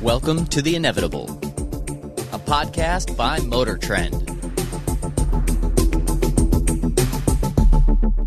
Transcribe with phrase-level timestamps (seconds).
[0.00, 1.28] Welcome to The Inevitable,
[2.32, 4.14] a podcast by Motor Trend.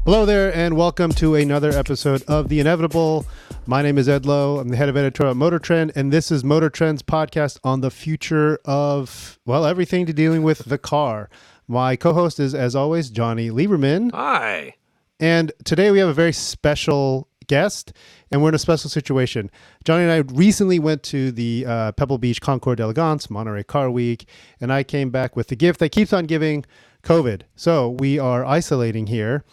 [0.03, 3.25] Hello there, and welcome to another episode of The Inevitable.
[3.67, 4.59] My name is Ed Loh.
[4.59, 7.79] I'm the head of editorial at Motor Trend, and this is Motor Trend's podcast on
[7.81, 11.29] the future of, well, everything to dealing with the car.
[11.69, 14.11] My co host is, as always, Jonny Lieberman.
[14.11, 14.75] Hi.
[15.19, 17.93] And today we have a very special guest,
[18.31, 19.49] and we're in a special situation.
[19.83, 24.27] Jonny and I recently went to the uh, Pebble Beach Concours d'Elegance, Monterey Car Week,
[24.59, 26.65] and I came back with the gift that keeps on giving
[27.03, 27.43] COVID.
[27.55, 29.43] So we are isolating here.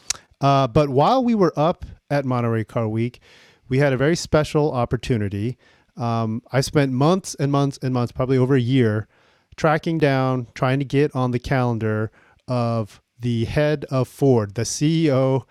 [0.40, 3.20] Uh, but while we were up at Monterey Car Week,
[3.68, 5.56] we had a very special opportunity.
[5.96, 9.08] Um, I spent months and months and months, probably over a year,
[9.56, 12.10] tracking down, trying to get on the calendar
[12.48, 15.44] of the head of Ford, the CEO,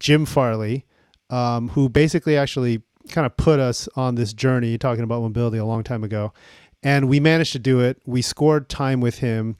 [0.00, 0.86] Jim Farley,
[1.32, 5.64] um, who basically actually kind of put us on this journey talking about mobility a
[5.64, 6.32] long time ago.
[6.84, 8.00] And we managed to do it.
[8.06, 9.56] We scored time with him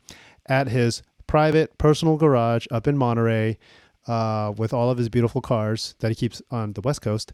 [0.47, 3.59] at his private personal garage up in Monterey
[4.07, 7.33] uh, with all of his beautiful cars that he keeps on the West Coast.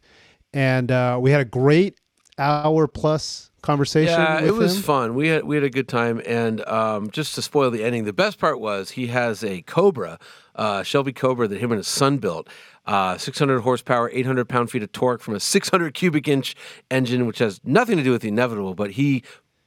[0.53, 1.99] And uh, we had a great
[2.37, 4.13] hour plus conversation.
[4.13, 4.83] Yeah, it was him.
[4.83, 5.15] fun.
[5.15, 8.13] We had we had a good time, and um, just to spoil the ending, the
[8.13, 10.17] best part was he has a Cobra,
[10.55, 12.47] uh, Shelby Cobra that him and his son built.
[12.89, 16.55] Uh, 600 horsepower, 800 pound feet of torque from a 600 cubic inch
[16.89, 18.73] engine, which has nothing to do with the inevitable.
[18.73, 19.21] But he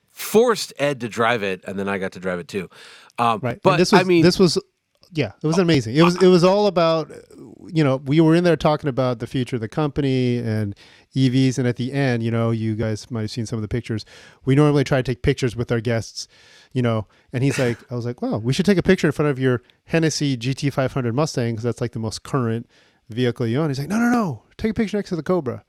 [0.08, 2.68] forced Ed to drive it, and then I got to drive it too.
[3.20, 3.52] Um, Right.
[3.52, 4.58] And But this was, I mean, this was,
[5.12, 5.94] yeah, it was amazing.
[5.94, 7.12] It was, it was all about,
[7.68, 10.74] you know, we were in there talking about the future of the company and
[11.14, 11.58] EVs.
[11.58, 14.04] And at the end, you know, you guys might have seen some of the pictures.
[14.44, 16.26] We normally try to take pictures with our guests,
[16.72, 19.12] you know, and he's like, I was like, well, we should take a picture in
[19.12, 22.68] front of your Hennessy GT500 Mustang because that's like the most current
[23.12, 23.70] vehicle you own.
[23.70, 25.64] He's like, no, no, no, take a picture next to the Cobra.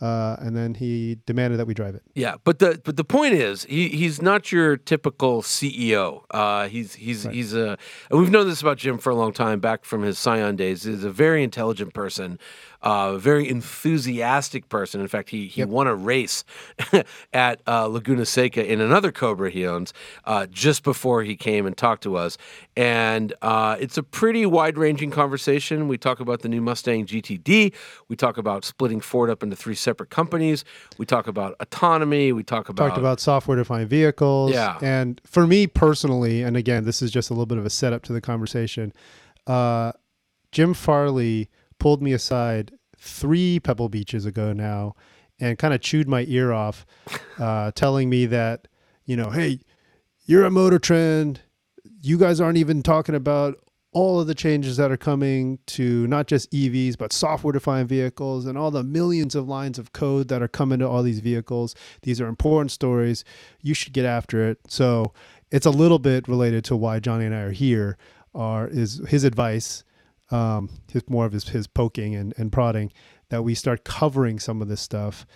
[0.00, 2.02] Uh, and then he demanded that we drive it.
[2.14, 6.22] Yeah, but the but the point is, he he's not your typical CEO.
[6.30, 7.76] Uh, he's he's he's a.
[8.10, 10.84] And we've known this about Jim for a long time, back from his Scion days.
[10.84, 12.38] He's a very intelligent person,
[12.82, 15.00] uh, very enthusiastic person.
[15.00, 16.44] In fact, he he won a race
[17.32, 19.92] at uh, Laguna Seca in another Cobra he owns
[20.24, 22.38] uh, just before he came and talked to us.
[22.76, 25.88] And uh, it's a pretty wide ranging conversation.
[25.88, 27.72] We talk about the new Mustang GTD.
[28.06, 30.64] We talk about splitting Ford up into three separate companies.
[30.98, 32.32] We talk about autonomy.
[32.32, 34.52] We talk about talked about software defined vehicles.
[34.52, 34.78] Yeah.
[34.82, 38.02] And for me personally, and again, this is just a little bit of a setup
[38.04, 38.92] to the conversation.
[39.46, 39.92] Uh,
[40.52, 44.94] Jim Farley pulled me aside three Pebble Beaches ago now
[45.40, 46.84] and kind of chewed my ear off,
[47.38, 48.68] uh, telling me that,
[49.06, 49.60] you know, hey,
[50.26, 51.40] you're a motor trend.
[52.02, 53.56] You guys aren't even talking about
[53.92, 58.44] all of the changes that are coming to not just EVs, but software defined vehicles
[58.44, 61.74] and all the millions of lines of code that are coming to all these vehicles.
[62.02, 63.24] These are important stories.
[63.62, 64.58] You should get after it.
[64.68, 65.14] So
[65.50, 67.96] it's a little bit related to why Jonny and I are here,
[68.34, 69.84] are is his advice,
[70.30, 72.92] um, his more of his, his poking and, and prodding
[73.30, 75.26] that we start covering some of this stuff.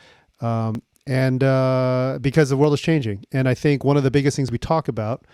[0.40, 3.24] Um, and uh, because the world is changing.
[3.32, 5.24] And I think one of the biggest things we talk about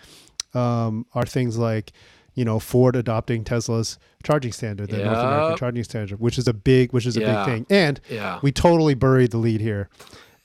[0.54, 1.92] um, are things like,
[2.38, 6.54] you know, Ford adopting Tesla's charging standard, the North American charging standard, which is a
[6.54, 7.44] big, which is a Yeah.
[7.44, 7.66] big thing.
[7.68, 8.38] And Yeah.
[8.42, 9.88] we totally buried the lead here.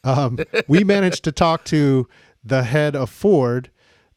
[0.04, 2.08] Um, we managed to talk to
[2.44, 3.70] the head of Ford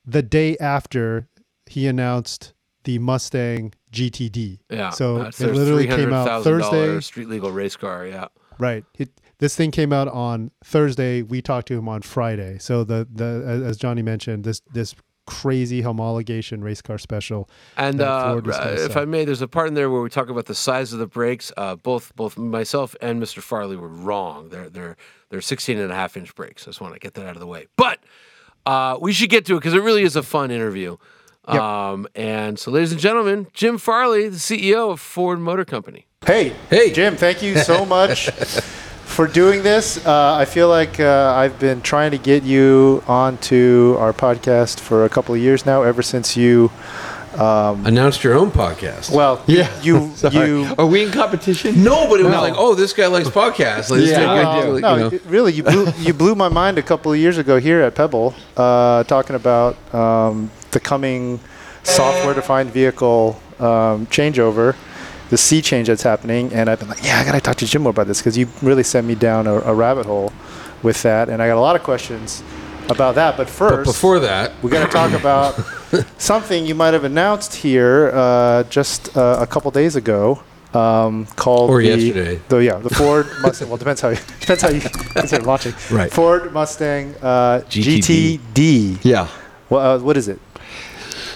[0.06, 1.28] the day after
[1.66, 2.54] he announced
[2.84, 4.60] the Mustang GTD.
[4.70, 4.90] Yeah.
[4.90, 7.00] So it literally came out $300,000 Thursday.
[7.00, 8.06] Street legal race car.
[8.06, 8.28] Yeah.
[8.58, 8.84] Right.
[8.98, 11.20] It, this thing came out on Thursday.
[11.22, 12.56] We talked to him on Friday.
[12.58, 14.94] So the the as Jonny mentioned, this this
[15.26, 17.48] crazy homologation race car special.
[17.76, 18.96] And uh, Ford was gonna if.
[18.96, 21.06] I may, there's a part in there where we talk about the size of the
[21.06, 21.52] brakes.
[21.56, 23.40] Uh, both both myself and Mr.
[23.40, 24.48] Farley were wrong.
[24.48, 24.96] They're they're
[25.30, 26.64] they're 16 and a half inch brakes.
[26.64, 27.66] I just want to get that out of the way.
[27.76, 27.98] But
[28.64, 30.96] uh, we should get to it because it really is a fun interview.
[31.48, 31.62] Yep.
[31.62, 36.06] Um, and so, ladies and gentlemen, Jim Farley, the CEO of Ford Motor Company.
[36.26, 36.90] Hey, Hey.
[36.92, 38.28] Jim, thank you so much
[39.06, 40.04] for doing this.
[40.04, 45.04] Uh, I feel like uh, I've been trying to get you onto our podcast for
[45.04, 46.70] a couple of years now, ever since you.
[47.38, 49.10] announced your own podcast.
[49.10, 50.74] Well, yeah, you you.
[50.78, 51.82] are we in competition?
[51.84, 52.40] No, but it was No.
[52.42, 53.90] like, oh, this guy likes podcasts.
[53.90, 55.06] Let's Yeah, take no, deal, no, you know.
[55.16, 57.94] it- really, you blew, you blew my mind a couple of years ago here at
[57.94, 61.38] Pebble, uh, talking about um, the coming
[61.84, 64.74] software-defined vehicle um, changeover,
[65.30, 67.82] the sea change that's happening, and I've been like, yeah, I gotta talk to Jim
[67.82, 70.32] more about this because you really sent me down a, a rabbit hole
[70.82, 72.42] with that, and I got a lot of questions
[72.88, 73.36] about that.
[73.36, 75.58] But first, But before that, we got to talk about
[76.18, 80.42] something you might have announced here uh, just uh, a couple days ago.
[80.74, 82.40] um, called Or the, yesterday.
[82.48, 83.68] The, yeah, the Ford Mustang.
[83.68, 85.72] Well, depends how you depends how you consider launching.
[85.90, 86.12] Right.
[86.12, 88.38] Ford Mustang uh, GTD.
[88.54, 88.98] GTD.
[89.02, 89.26] Yeah.
[89.70, 90.38] Well, uh, what is it?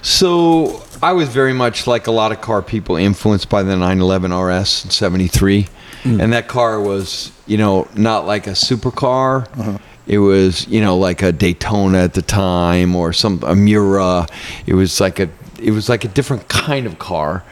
[0.02, 4.32] So I was very much like a lot of car people influenced by the 911
[4.34, 5.66] RS in 73.
[6.02, 6.22] Mm.
[6.22, 9.46] And that car was, you know, not like a supercar.
[9.58, 9.78] Uh-huh.
[10.06, 14.26] It was, you know, like a Daytona at the time or some a Miura.
[14.66, 17.44] It was like a it was like a different kind of car.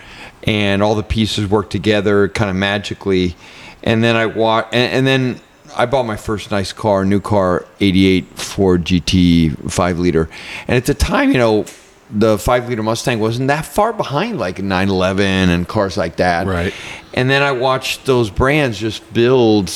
[0.44, 3.36] And all the pieces worked together kind of magically.
[3.82, 5.40] And then I wa- and, and then
[5.76, 10.28] I bought my first nice car, new car, 88 Ford GT 5 liter.
[10.66, 11.66] And at the time, you know,
[12.10, 16.46] the 5 liter Mustang wasn't that far behind like a 911 and cars like that.
[16.46, 16.72] Right.
[17.14, 19.70] And then I watched those brands just build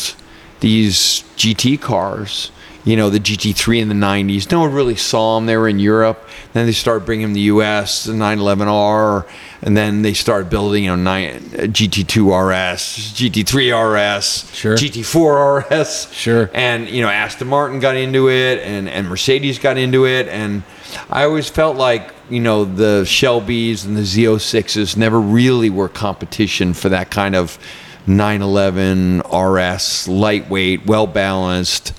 [0.60, 2.50] these GT cars.
[2.84, 4.50] You know, the GT3 in the 90s.
[4.50, 5.46] No one really saw them.
[5.46, 6.26] They were in Europe.
[6.52, 9.24] Then they started bringing them to the US, the 911R.
[9.62, 13.70] And then they started building, you know, nine, uh, GT2 RS, GT3
[14.16, 14.76] RS, Sure.
[14.76, 16.12] GT4 RS.
[16.12, 16.50] Sure.
[16.52, 20.26] And, you know, Aston Martin got into it and, and Mercedes got into it.
[20.26, 20.64] And
[21.08, 26.72] I always felt like, you know, the Shelbys and the Z06s never really were competition
[26.72, 27.58] for that kind of
[28.06, 31.92] 911 RS, lightweight, well balanced.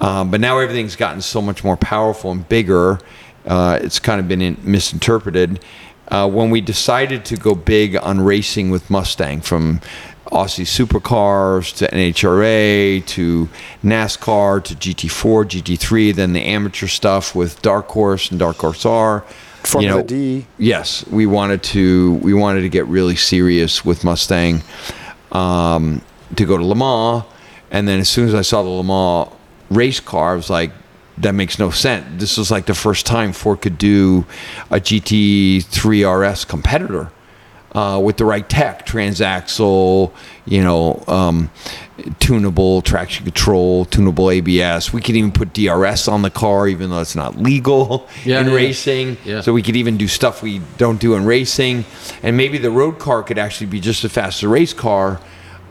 [0.00, 2.98] Um, but now everything's gotten so much more powerful and bigger.
[3.46, 5.64] Uh, it's kind of been in, misinterpreted.
[6.08, 9.80] Uh, when we decided to go big on racing with Mustang, from
[10.26, 13.48] Aussie supercars to NHRA to
[13.82, 19.24] NASCAR to GT4, GT3, then the amateur stuff with Dark Horse and Dark Horse R.
[19.64, 20.46] Formula D.
[20.58, 22.14] Yes, we wanted to.
[22.14, 24.62] We wanted to get really serious with Mustang
[25.30, 26.02] um,
[26.36, 27.24] to go to Le Mans,
[27.70, 29.30] and then as soon as I saw the Le Mans
[29.70, 30.72] race car, I was like,
[31.18, 32.06] that makes no sense.
[32.20, 34.24] This was like the first time Ford could do
[34.70, 37.10] a GT3 RS competitor
[37.72, 40.12] uh, with the right tech, transaxle,
[40.44, 41.50] you know, um,
[42.18, 44.92] tunable traction control, tunable ABS.
[44.92, 48.48] We could even put DRS on the car, even though it's not legal Yeah, in
[48.48, 48.54] yeah.
[48.54, 49.16] racing.
[49.24, 49.40] Yeah.
[49.40, 51.84] So we could even do stuff we don't do in racing,
[52.22, 55.20] and maybe the road car could actually be just as fast as a race car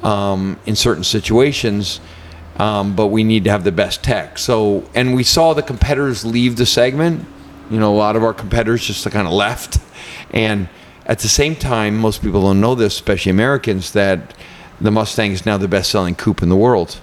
[0.04, 2.00] um, in certain situations.
[2.58, 4.38] Um, but we need to have the best tech.
[4.38, 7.26] So, and we saw the competitors leave the segment.
[7.72, 9.78] You know, a lot of our competitors just kind of left,
[10.32, 10.68] and
[11.06, 14.34] at the same time, most people don't know this, especially Americans, that
[14.80, 17.00] the Mustang is now the best-selling coupe in the world,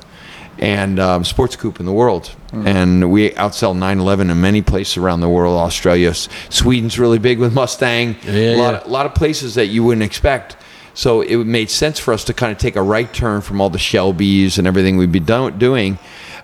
[0.58, 2.34] and um, sports coupe in the world.
[2.52, 5.56] And we outsell 911 in many places around the world.
[5.56, 8.16] Australia, Sweden's really big with Mustang.
[8.24, 8.78] Yeah, a lot, yeah.
[8.78, 10.56] Of, a lot of places that you wouldn't expect.
[10.94, 13.70] So it made sense for us to kind of take a right turn from all
[13.70, 15.98] the Shelbys and everything we'd be do- doing,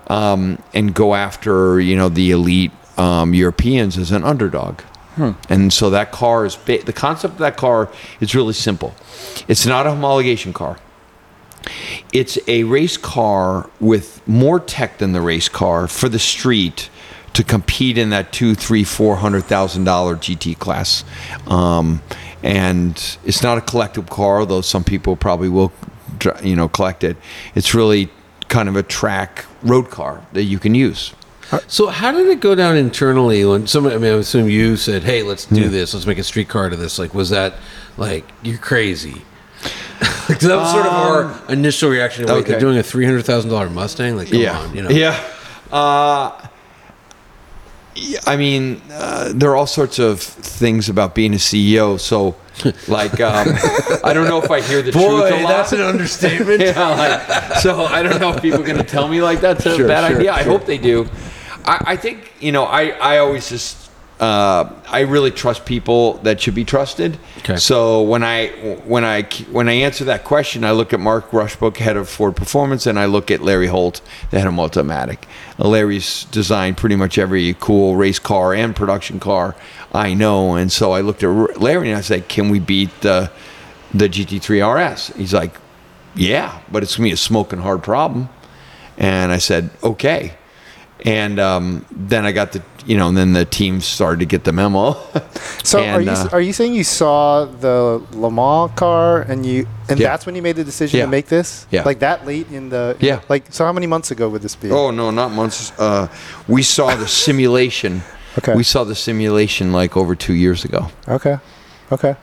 [0.07, 4.81] um, and go after you know the elite um, Europeans as an underdog.
[5.49, 7.89] And so that car is ba- the concept of that car
[8.21, 8.95] is really simple.
[9.49, 10.79] It's not a homologation car.
[12.13, 16.91] It's a race car with more tech than the race car for the street
[17.33, 21.05] to compete in that two, three, four hundred thousand dollar GT class.
[21.47, 22.03] Um,
[22.43, 25.73] and it's not a collectible car, though some people probably will,
[26.43, 27.17] you know, collect it.
[27.55, 28.11] It's really
[28.49, 31.15] kind of a track road car that you can use.
[31.67, 33.95] So how did it go down internally when somebody?
[33.95, 35.95] I mean, I assume you said, "Hey, let's do this.
[35.95, 37.55] Let's make a street car to this." Like, was that
[37.97, 39.23] like you're crazy?
[40.29, 42.25] that was sort of our initial reaction.
[42.25, 42.59] Wait, they're okay.
[42.59, 44.17] doing a three hundred thousand dollar Mustang.
[44.17, 44.59] Like, come yeah.
[44.59, 44.91] on, you know?
[44.91, 45.23] Yeah.
[45.71, 46.49] Uh,
[48.27, 51.99] I mean, uh, there are all sorts of things about being a CEO.
[52.01, 52.35] So,
[52.89, 53.49] like, um,
[54.03, 55.49] I don't know if I hear the truth Boy, a lot.
[55.49, 56.61] that's an understatement.
[56.63, 59.65] yeah, like, so I don't know if people are going to tell me like that's
[59.67, 60.33] a Sure, bad sure, idea.
[60.33, 61.09] I hope they do.
[61.65, 62.65] I, I think you know.
[62.65, 63.83] I I always just.
[64.21, 67.19] Uh, I really trust people that should be trusted.
[67.39, 67.57] Okay.
[67.57, 68.47] So when I
[68.87, 72.37] when I when I answer that question, I look at Mark Rushbrook, head of Ford
[72.37, 75.25] Performance, and I look at Larry Holt, the head of Multimatic.
[75.59, 79.57] Uh, Larry's designed pretty much every cool race car and production car
[79.95, 83.31] I know, and so I looked at Larry and I said, "Can we beat the
[83.93, 85.55] the GT3 RS?" He's like,
[86.17, 88.29] "Yeah, but it's gonna be a smoking hard problem."
[88.99, 90.35] And I said, "Okay."
[91.05, 94.45] And um, then I got the, you know, and then the team started to get
[94.45, 94.97] the memo.
[95.65, 99.67] So are you uh, are you saying you saw the Le Mans car and you
[99.89, 100.09] and Yeah.
[100.11, 101.07] that's when you made the decision Yeah.
[101.07, 101.67] to make this?
[101.71, 101.85] Yeah.
[101.85, 103.21] Like that late in the Yeah.
[103.31, 104.71] Like so, how many months ago would this be?
[104.71, 105.73] Oh no, not months.
[105.79, 106.09] Uh,
[106.49, 108.03] we saw the simulation.
[108.39, 108.55] Okay.
[108.57, 110.89] We saw the simulation like over two years ago.
[111.07, 111.39] Okay.
[111.93, 112.17] Okay.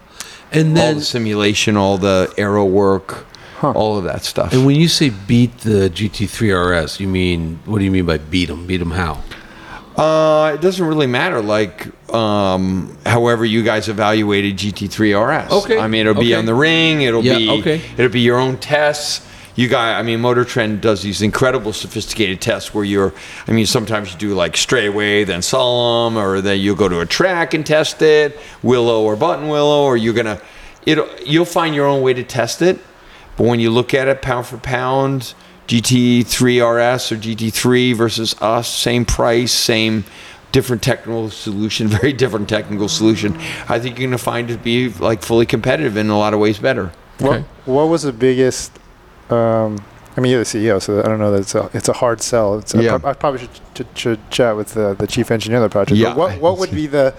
[0.51, 3.25] And then all then, the simulation, all the aero work,
[3.63, 4.53] all of that stuff.
[4.53, 8.17] and when you say beat the GT3 RS, you mean what do you mean by
[8.17, 8.65] beat them?
[8.67, 9.21] Beat them how?
[9.95, 11.41] Uh, it doesn't really matter.
[11.41, 15.51] Like um, however you guys evaluated GT3 RS.
[15.51, 16.39] Okay, I mean, it'll be okay.
[16.39, 17.01] on the ring.
[17.01, 17.81] It'll Yeah, be okay.
[17.97, 19.27] it'll be your own tests.
[19.53, 23.13] You guys, I mean, Motor Trend does these incredible sophisticated tests where you're,
[23.49, 27.05] I mean, sometimes you do like straightaway, then slalom, or then you'll go to a
[27.05, 30.41] track and test it, willow or Buttonwillow, or you're gonna,
[30.85, 32.79] it'll, you'll find your own way to test it.
[33.37, 35.33] But when you look at it pound for pound,
[35.67, 40.03] GT3 RS or GT3 versus us, same price, same
[40.51, 43.37] different technical solution, very different technical solution.
[43.69, 46.39] I think you're gonna find it to be like fully competitive in a lot of
[46.39, 46.91] ways better.
[47.19, 48.71] What, what was the biggest?
[49.29, 49.83] Um,
[50.17, 52.21] I mean, you're the CEO, so I don't know that it's a it's a hard
[52.21, 52.57] sell.
[52.57, 52.99] It's Yeah.
[53.03, 55.97] I, I probably should, should, should chat with the, the chief engineer of the project.
[55.97, 56.09] Yeah.
[56.09, 57.13] But what what would be the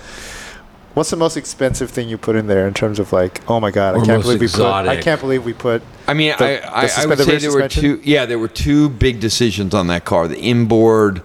[0.95, 3.71] What's the most expensive thing you put in there in terms of like, oh my
[3.71, 5.83] god, Or I can't most believe we put, I can't believe we put.
[6.07, 7.83] I mean, The- I, the I, I would suspended say rear there were suspension?
[8.03, 8.11] two.
[8.11, 11.23] Yeah, there were two big decisions on that car: the inboard,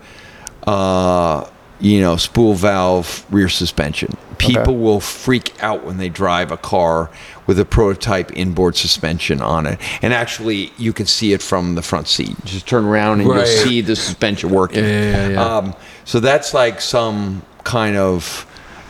[0.65, 4.15] uh, you know, spool valve rear suspension.
[4.37, 7.09] People will freak out when they drive a car
[7.47, 11.81] with a prototype inboard suspension on it, and actually, you can see it from the
[11.81, 12.35] front seat.
[12.45, 13.37] Just turn around and Right.
[13.39, 14.83] you'll see the suspension working.
[14.83, 15.43] Yeah, yeah, yeah.
[15.57, 15.73] Um,
[16.05, 18.45] so that's like some kind of,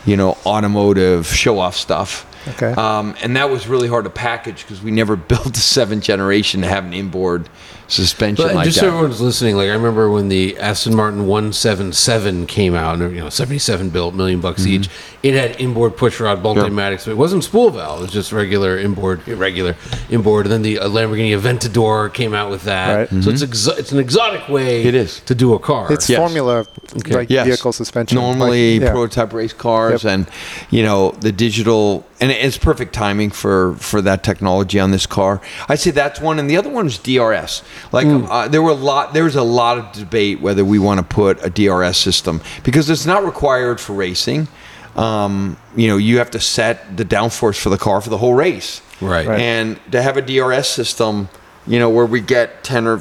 [0.08, 2.24] you know, automotive show-off stuff.
[2.48, 2.72] Okay.
[2.72, 6.62] Um, and that was really hard to package because we never built the seventh generation
[6.62, 7.48] to have an inboard
[7.88, 8.82] suspension But like just that.
[8.82, 13.20] so everyone's listening, like I remember when the Aston Martin 177 came out, and you
[13.20, 14.70] know, 77 built, million bucks Mm-hmm.
[14.72, 14.88] each.
[15.22, 17.98] It had inboard pushrod Multimatics, but it wasn't spool valve.
[17.98, 19.74] It was just regular inboard, regular
[20.10, 20.46] inboard.
[20.46, 23.10] And then the uh, Lamborghini Aventador came out with that.
[23.12, 23.22] Right.
[23.24, 24.88] So it's exo- it's an exotic way Mm-hmm.
[24.88, 25.20] It is.
[25.20, 25.92] to do a car.
[25.92, 26.18] It's Yes.
[26.18, 26.66] formula
[27.10, 27.46] like Yes.
[27.46, 28.14] vehicle suspension.
[28.16, 28.92] Normally, like, yeah.
[28.92, 30.12] prototype race cars Yep.
[30.12, 30.26] and
[30.70, 35.40] you know the digital, and it's perfect timing for for that technology on this car.
[35.68, 37.62] I'd say that's one, and the other one is DRS.
[37.92, 40.98] Like uh, there were a lot, there was a lot of debate whether we want
[40.98, 44.48] to put a DRS system because it's not required for racing.
[44.96, 48.34] Um, you know, you have to set the downforce for the car for the whole
[48.34, 48.82] race.
[49.00, 49.26] Right.
[49.26, 49.40] Right.
[49.40, 51.28] And to have a DRS system,
[51.66, 52.98] you know, where we get 10 or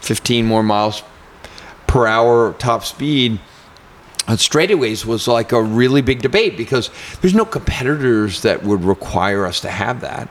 [0.00, 1.02] 15 more miles
[1.86, 3.38] per hour top speed
[4.28, 6.90] on straightaways was like a really big debate because
[7.20, 10.28] there's no competitors that would require us to have that.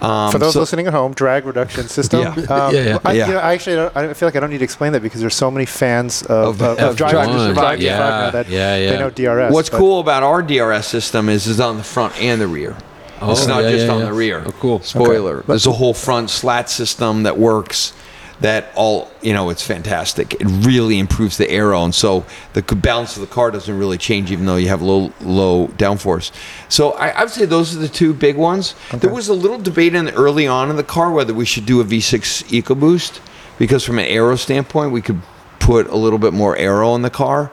[0.00, 2.20] Um, For those so- listening at home, drag reduction system.
[2.20, 2.28] Yeah.
[2.28, 2.98] Um, Yeah, yeah.
[3.04, 3.26] I, Yeah.
[3.26, 5.20] You know, I actually don't, I feel like I don't need to explain that because
[5.20, 8.76] there's so many fans of, Of of, of driving F1, just driving yeah, that yeah,
[8.76, 8.90] yeah.
[8.92, 9.52] they know DRS.
[9.52, 12.76] What's but- cool about our DRS system is it's on the front and the rear.
[13.22, 14.04] it's Oh, not yeah, just yeah, on yeah.
[14.06, 14.42] the rear.
[14.46, 14.80] Oh, cool.
[14.80, 15.42] Spoiler.
[15.46, 17.92] There's a whole front slat system that works.
[18.40, 20.34] That all you know, it's fantastic.
[20.34, 24.30] It really improves the aero, and so the balance of the car doesn't really change,
[24.30, 26.32] even though you have low low downforce.
[26.68, 28.74] So I, I would say those are the two big ones.
[28.92, 31.80] There was a little debate in early on in the car whether we should do
[31.80, 33.20] a V6 EcoBoost
[33.58, 35.20] because from an aero standpoint, we could
[35.58, 37.52] put a little bit more aero in the car.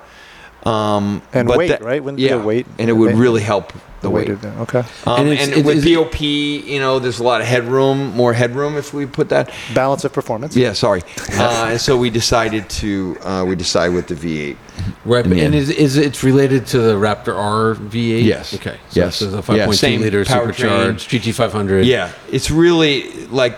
[0.65, 2.03] Um, And but weight, that- right?
[2.03, 4.27] Wouldn't it be yeah, a weight- and it would weight- really help the, the weight.
[4.29, 4.43] weight.
[4.43, 4.79] of- Okay.
[5.05, 8.33] Um, And and it's- with is- BOP, you know, there's a lot of headroom, more
[8.33, 9.49] headroom if we put that.
[9.73, 10.55] Balance of performance.
[10.57, 11.03] Yeah, sorry.
[11.37, 14.57] Uh, and so we decided to uh, we decide with the V8.
[15.05, 15.55] Right, in but, the and end.
[15.55, 18.23] is, is it's related to the Raptor R V8?
[18.23, 18.53] Yes.
[18.53, 18.75] Okay.
[18.89, 19.21] So Yes.
[19.21, 20.55] It's a Yeah, 5.2 same liter powertrain.
[20.55, 21.85] supercharged GT500.
[21.85, 23.57] Yeah, it's really like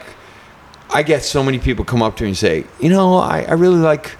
[0.92, 3.54] I get so many people come up to me and say, you know, I, I
[3.54, 4.12] really like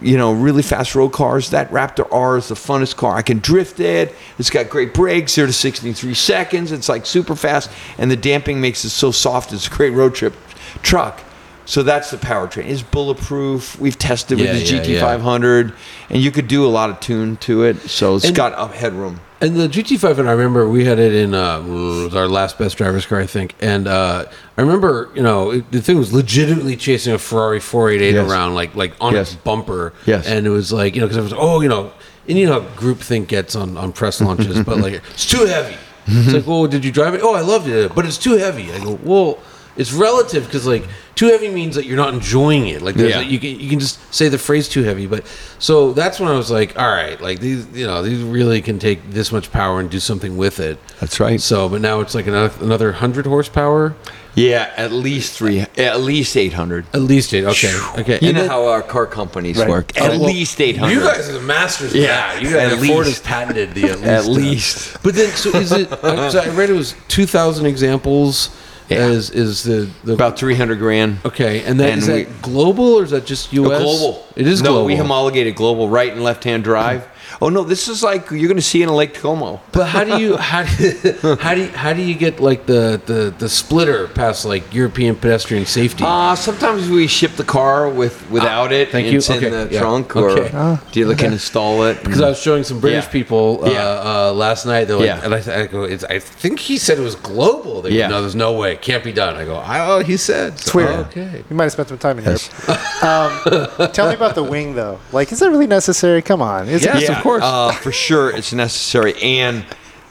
[0.00, 1.50] you know really fast road cars.
[1.50, 3.16] That Raptor R is the funnest car.
[3.16, 4.14] I can drift it.
[4.38, 6.72] It's got great brakes, zero to 63 seconds.
[6.72, 9.52] It's like super fast, and the damping makes it so soft.
[9.52, 10.34] It's a great road trip
[10.82, 11.20] truck.
[11.64, 12.64] So that's the powertrain.
[12.66, 13.78] It's bulletproof.
[13.78, 15.16] We've tested Yeah, with the yeah, yeah.
[15.18, 15.74] GT500,
[16.10, 17.78] and you could do a lot of tune to it.
[17.88, 19.20] So it's And- got up headroom.
[19.42, 22.76] And the GT500, I remember we had it in uh, it was our last best
[22.78, 23.54] driver's car, I think.
[23.60, 28.14] And uh, I remember, you know, it, the thing was legitimately chasing a Ferrari 488
[28.14, 28.30] Yes.
[28.30, 29.32] around, like like on Yes.
[29.34, 29.92] its bumper.
[30.06, 30.26] Yes.
[30.28, 31.92] And it was like, you know, because it was, oh, you know,
[32.28, 35.76] and you know how groupthink gets on, on press launches, but like, it's too heavy.
[36.06, 37.20] It's like, well, did you drive it?
[37.24, 38.72] Oh, I loved it, but it's too heavy.
[38.72, 39.38] I go, well,
[39.76, 42.82] it's relative because like too heavy means that you're not enjoying it.
[42.82, 43.20] Like Yeah.
[43.20, 45.24] a- you can you can just say the phrase too heavy, but
[45.58, 48.78] so that's when I was like, all right, like these you know these really can
[48.78, 50.78] take this much power and do something with it.
[51.00, 51.40] That's right.
[51.40, 53.94] So, but now it's like another another hundred horsepower,
[54.34, 56.86] Yeah, at least three, at least eight hundred.
[56.94, 57.44] at least eight.
[57.44, 58.18] Okay, okay.
[58.22, 59.68] You And know then- how our car companies Right.
[59.68, 59.92] work.
[60.00, 60.94] Oh, At least eight hundred.
[60.94, 61.94] You guys are the masters.
[61.94, 62.72] Yeah, you guys.
[62.72, 63.08] at Ford least.
[63.08, 64.04] has patented the at least.
[64.06, 64.96] At uh, least.
[65.02, 65.88] But then, so is it?
[66.32, 68.50] So I read it was two thousand examples.
[68.92, 69.06] Yeah.
[69.06, 71.18] As is the the about three hundred grand.
[71.24, 73.82] okay, and then And is we- that global or is that just U.S.
[73.82, 74.26] global.
[74.36, 74.86] It is no, global.
[74.86, 77.06] we homologated global right and left hand drive.
[77.42, 79.60] Oh no, this is like you're going to see in Lake Como.
[79.72, 83.02] But how do you how do, how do you, how do you get like the,
[83.04, 86.04] the, the splitter past like European pedestrian safety?
[86.06, 88.90] Uh, sometimes we ship the car with without it.
[88.90, 89.18] thank you.
[89.18, 89.80] It's in Okay, the yeah.
[89.80, 90.78] trunk, or Okay.
[90.92, 92.00] dealer can install it.
[92.04, 93.10] because I was showing some British Yeah.
[93.10, 93.88] people uh, Yeah.
[94.28, 94.84] uh, last night.
[94.84, 95.24] They're like, Yeah.
[95.24, 97.82] and I, I go, it's, I think he said it was global.
[97.82, 98.06] They go, Yeah.
[98.06, 99.34] no, there's no way, it can't be done.
[99.34, 100.52] I go, oh, he said.
[100.52, 100.90] It's weird.
[101.06, 101.42] okay.
[101.50, 102.40] You might have spent some time in Europe.
[103.02, 105.00] um, tell me about the wing, though.
[105.10, 106.22] Like, is that really necessary?
[106.22, 106.68] Come on.
[106.68, 107.31] Is Yes, it, of course.
[107.40, 109.14] Uh, for sure, it's necessary.
[109.22, 109.64] And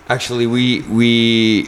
[0.10, 1.68] actually, we we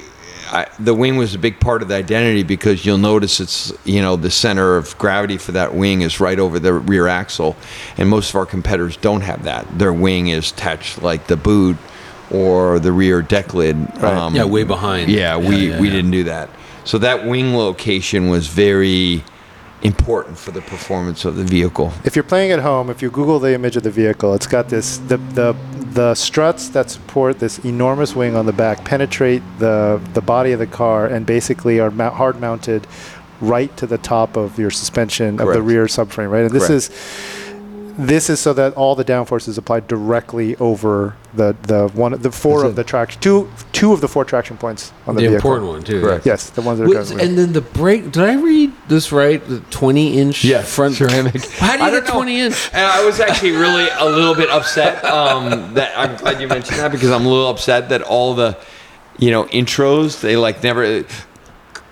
[0.51, 4.01] I, the wing was a big part of the identity because you'll notice it's you
[4.01, 7.55] know the center of gravity for that wing is right over the rear axle,
[7.97, 9.67] and most of our competitors don't have that.
[9.77, 11.77] Their wing is attached like the boot
[12.31, 13.75] or the rear deck lid.
[14.03, 15.09] Um, Yeah, way behind.
[15.09, 15.93] Yeah, Yeah, we yeah, we yeah.
[15.95, 16.49] didn't do that.
[16.85, 19.23] So that wing location was very
[19.83, 21.91] important for the performance of the vehicle.
[22.05, 24.69] if you're playing at home, if you Google the image of the vehicle, it's got
[24.69, 25.55] this the the
[25.93, 30.59] the struts that support this enormous wing on the back penetrate the the body of
[30.59, 32.87] the car and basically are mou- hard mounted
[33.41, 36.45] right to the top of your suspension of the rear subframe, right?
[36.45, 36.89] And this Correct.
[36.89, 42.11] is this is so that all the downforce is applied directly over the the one
[42.21, 42.75] the four That's of it.
[42.75, 45.35] the traction two two of the four traction points on the, The vehicle.
[45.53, 46.01] important one too.
[46.01, 46.25] Correct.
[46.25, 47.19] Yes, the ones that are Wait, driving.
[47.21, 48.11] and then the brake.
[48.11, 49.43] Did I read this right?
[49.47, 51.43] The 20 inch Yes, front ceramic.
[51.57, 52.19] How do I you don't get know.
[52.19, 52.69] 20 inch?
[52.73, 55.03] And I was actually really a little bit upset.
[55.05, 58.57] Um, that I'm glad you mentioned that because I'm a little upset that all the,
[59.17, 61.03] you know, intros they like never,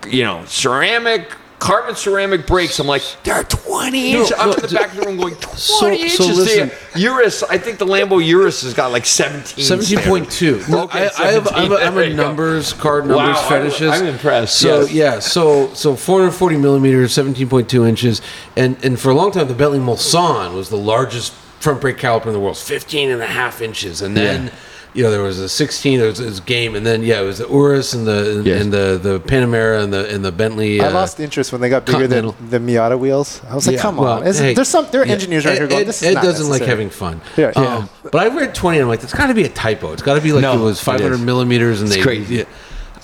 [0.08, 1.30] you know, ceramic.
[1.62, 2.80] Carbon ceramic brakes.
[2.80, 4.30] I'm like, they're 20 inches.
[4.32, 6.16] No, I'm no, in the d- back of the room going 20 So- inches.
[6.16, 9.64] so listen- The Urus, I think the Lambo Urus has got like 17.
[9.64, 10.68] 17.2.
[10.68, 11.86] No, Okay, I, I have, I'm, a, 17.
[11.86, 12.22] I'm a you go.
[12.24, 13.92] numbers card Wow, numbers I'm- fetishist.
[14.00, 14.92] I'm impressed, So yes.
[14.92, 18.20] yeah, so so 440 millimeters, 17.2 inches,
[18.56, 22.26] and and for a long time the Bentley Mulsanne was the largest front brake caliper
[22.26, 24.50] in the world, 15 and a half inches, and then.
[24.94, 25.98] You know, there was a 16.
[25.98, 28.60] There was this game, and then yeah, it was the Urus and the Yes.
[28.62, 30.82] and the the Panamera and the and the Bentley.
[30.82, 32.34] I uh, lost interest when they got bigger than Continental.
[32.50, 33.40] the Miata wheels.
[33.48, 34.26] I was like, Yeah, come well, on.
[34.26, 36.08] Is- hey, there's some there are yeah, engineers right Ed, here going, Ed- this is
[36.08, 37.20] Ed not doesn't like necessary." having fun.
[37.38, 37.76] Yeah, yeah.
[37.76, 39.92] Um, but I read 20 and I'm like, that's got to be a typo.
[39.94, 41.20] It's got to be like No, it was it 500 is.
[41.22, 42.02] millimeters and It's they.
[42.02, 42.34] crazy.
[42.36, 42.44] yeah.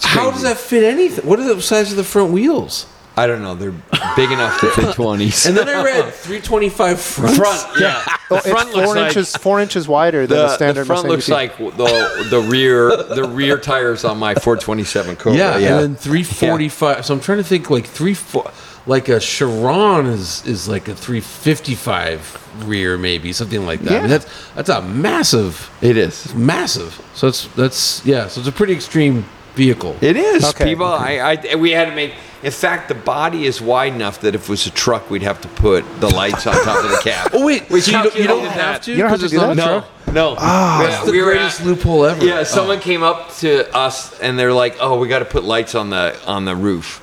[0.02, 1.26] How does that fit anything?
[1.26, 2.87] What are the size of the front wheels?
[3.19, 3.55] I don't know.
[3.55, 3.75] They're
[4.17, 5.47] big enough to fit 20s.
[5.47, 7.37] And then I read 325 front.
[7.37, 8.03] front, yeah.
[8.07, 10.83] Oh, The it's front looks four like- inches four inches wider than the, a standard
[10.83, 11.28] the front Mercedes.
[11.28, 15.39] looks like the the rear the rear tires on my 427 Cobra.
[15.39, 17.04] Yeah, Yeah, and then 345.
[17.07, 18.50] So I'm trying to think like three four,
[18.87, 23.91] like a Chiron is is like a 355 rear maybe something like that.
[23.91, 24.19] I mean, Yeah.
[24.19, 26.35] that's that's a massive, it is.
[26.35, 27.00] massive.
[27.15, 28.28] So it's that's yeah.
[28.28, 29.25] So it's a pretty extreme
[29.58, 29.97] vehicle.
[30.00, 30.44] It is.
[30.44, 32.12] Okay, People, I, I, we had to make.
[32.42, 35.40] In fact, the body is wide enough that if it was a truck, we'd have
[35.40, 37.30] to put the lights on top of the cab.
[37.34, 38.82] Oh wait, We so you, don't, you don't have that.
[38.84, 38.92] to.
[38.92, 39.50] You don't have 'Cause to do that?
[39.50, 40.14] a No, truck?
[40.14, 40.36] no.
[40.38, 42.25] Ah, that's the we greatest at- loophole ever.
[42.25, 42.44] Yeah, oh.
[42.44, 45.90] someone came up to us and they're like, "Oh, we got to put lights on
[45.90, 47.02] the on the roof."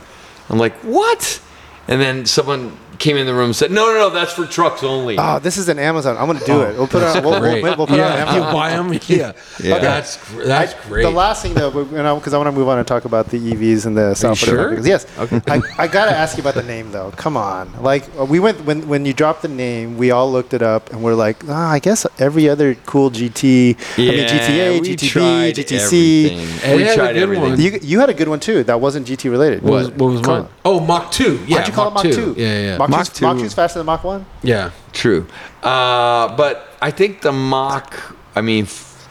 [0.50, 1.42] I'm like, "What?"
[1.90, 4.84] And then someone came in the room and said, "No, no, no, that's for trucks
[4.84, 6.18] only." Oh, this is an Amazon.
[6.18, 6.78] I'm going to do it.
[6.78, 7.24] We'll put it on.
[7.24, 7.64] We'll, we'll, Great.
[7.64, 8.92] we'll put it on yeah, you buy them.
[9.08, 9.80] Yeah, Yeah.
[9.80, 11.04] That's that's I- great.
[11.04, 11.72] The last thing though,
[12.16, 14.70] because I want to move on and talk about the EVs and the South sure?
[14.70, 14.88] Vehicles.
[14.88, 15.08] Yes.
[15.48, 17.12] I, I got to ask you about the name though.
[17.12, 17.72] Come on.
[17.82, 20.92] Like uh, we went when when you dropped the name, we all looked it up
[20.92, 23.78] and we're like, ah, I guess every other cool GT.
[23.98, 26.26] yeah, I mean GTA, we GTB, tried GTC.
[26.26, 26.70] everything.
[26.70, 27.50] Ed We had a tried good everything.
[27.52, 27.60] one.
[27.62, 28.64] You you had a good one too.
[28.64, 29.62] That wasn't GT related.
[29.64, 30.48] what was, what was mine?
[30.64, 31.40] Oh, Mach two.
[31.48, 32.36] Yeah, Why'd you call Mach it Mach 2?
[32.38, 32.78] Yeah, yeah, yeah.
[32.78, 33.44] Mach, Mach 2's, Mach 2.
[33.44, 34.26] 2's faster than Mach 1?
[34.44, 34.72] yeah.
[34.94, 35.28] True.
[35.64, 39.10] Uh, but I think the Mach, I mean, f-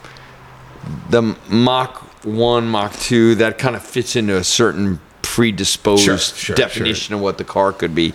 [1.10, 6.56] the Mach 1, Mach 2, that kind of fits into a certain predisposed Sure, sure,
[6.56, 8.12] definition of what the car could be.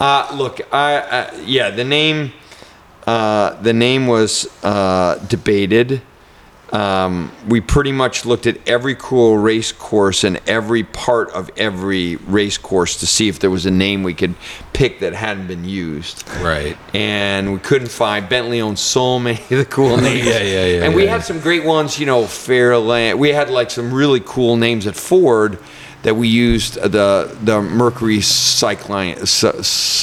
[0.00, 2.32] Uh, look, I, uh, yeah, the name,
[3.06, 6.00] uh, the name was uh, debated.
[6.74, 12.16] Um, we pretty much looked at every cool race course and every part of every
[12.16, 14.34] race course to see if there was a name we could
[14.72, 16.76] pick that hadn't been used Right.
[16.92, 20.26] and we couldn't find Bentley owns so many of the cool names.
[20.26, 21.12] Yeah, yeah, yeah, And we yeah.
[21.12, 23.18] had some great ones, you know, Fairlane.
[23.18, 25.60] We had like some really cool names at Ford
[26.02, 29.14] that we used uh, the the Mercury Cyclone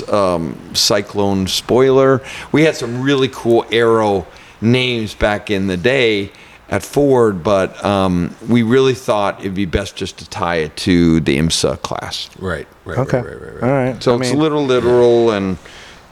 [0.09, 2.21] um, Cyclone spoiler.
[2.53, 4.25] We had some really cool aero
[4.61, 6.31] names back in the day
[6.71, 11.19] at Ford, but um, we really thought it'd be best just to tie it to
[11.19, 12.29] the IMSA class.
[12.39, 12.67] Right.
[12.85, 12.97] Right.
[12.97, 13.19] Okay.
[13.19, 13.41] Right.
[13.41, 13.53] Right.
[13.55, 13.63] Right.
[13.63, 14.01] All right.
[14.03, 15.57] So I it's mean, a little literal, and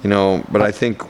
[0.03, 1.01] you know, but I think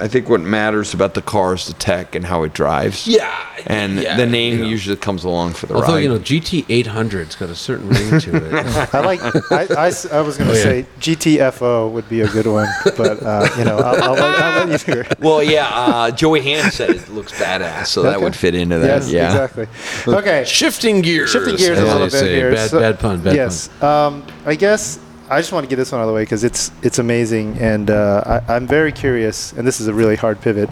[0.00, 3.06] I think what matters about the car is the tech and how it drives.
[3.06, 3.30] Yeah,
[3.66, 4.68] And yeah, the name you know.
[4.70, 5.98] usually comes along for the Although ride.
[6.02, 8.54] you know GT 800's got a certain ring to it.
[8.94, 9.20] I like.
[9.52, 9.86] I
[10.22, 10.62] was going to Oh, yeah.
[10.62, 14.86] say GTFO would be a good one, but uh, you know, I'll, I'll, I'll let
[14.88, 15.18] you do it.
[15.20, 19.02] well, yeah, uh, Joey Hand said it looks badass, so that would fit into that.
[19.02, 19.44] Yes, yeah.
[19.44, 20.14] exactly.
[20.14, 21.30] Okay, Shifting gears.
[21.30, 22.34] shifting gears a as little bit say.
[22.34, 22.52] here.
[22.52, 23.20] Bad, So- bad pun.
[23.22, 23.82] Bad yes.
[23.82, 24.98] Um, I guess
[25.30, 27.56] I just want to get this one out of the way because it's it's amazing,
[27.58, 29.52] and uh, I, I'm very curious.
[29.52, 30.68] And this is a really hard pivot.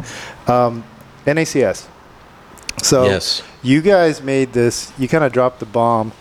[0.49, 0.85] Um,
[1.27, 1.87] NACS.
[2.83, 3.43] So Yes.
[3.63, 4.93] you guys made this.
[4.99, 6.13] You kind of dropped the bomb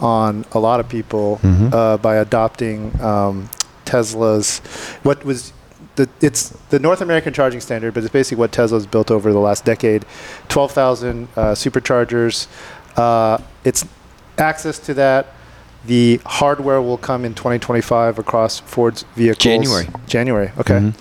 [0.00, 1.72] on a lot of people Mm-hmm.
[1.74, 3.48] uh, by adopting um,
[3.84, 4.58] Tesla's
[5.02, 5.52] what was.
[5.96, 9.38] The, it's the North American charging standard, but it's basically what Tesla's built over the
[9.38, 10.06] last decade.
[10.48, 12.46] 12,000 uh, superchargers.
[12.96, 13.84] Uh, it's
[14.38, 15.26] access to that.
[15.84, 19.42] The hardware will come in 2025 across Ford's vehicles.
[19.42, 19.88] January.
[20.06, 20.52] January.
[20.58, 20.92] Okay.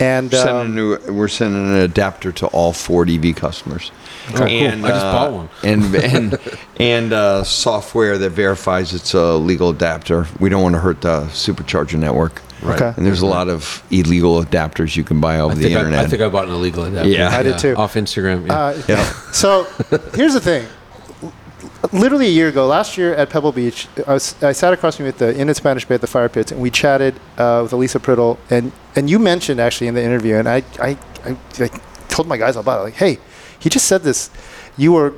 [0.00, 3.92] And We're sending, a um, new, we're sending an adapter to all Ford EV customers.
[4.30, 4.46] Oh, cool.
[4.46, 5.48] I just bought one.
[5.62, 6.38] And and
[6.78, 10.26] and uh, software that verifies it's a legal adapter.
[10.38, 12.40] We don't want to hurt the supercharger network.
[12.62, 12.80] Right.
[12.80, 12.94] Okay.
[12.96, 16.04] And there's a lot of illegal adapters you can buy over the think I, internet.
[16.04, 17.08] I think I bought an illegal adapter.
[17.08, 17.28] Yeah.
[17.30, 17.74] I did too.
[17.76, 18.46] Off Instagram.
[18.46, 18.54] Yeah.
[18.54, 19.04] Uh, Yeah.
[19.32, 19.64] So
[20.14, 20.66] here's the thing.
[21.92, 25.06] Literally a year ago, last year at Pebble Beach, I, was, I sat across from
[25.06, 27.60] you at the Inn at Spanish Bay at the Fire Pits, and we chatted uh,
[27.62, 31.36] with Alisa Priddle, and and you mentioned actually in the interview, and I I, I,
[31.58, 31.68] I
[32.08, 33.18] told my guys about it, like, hey,
[33.58, 34.28] he just said this.
[34.76, 35.14] You were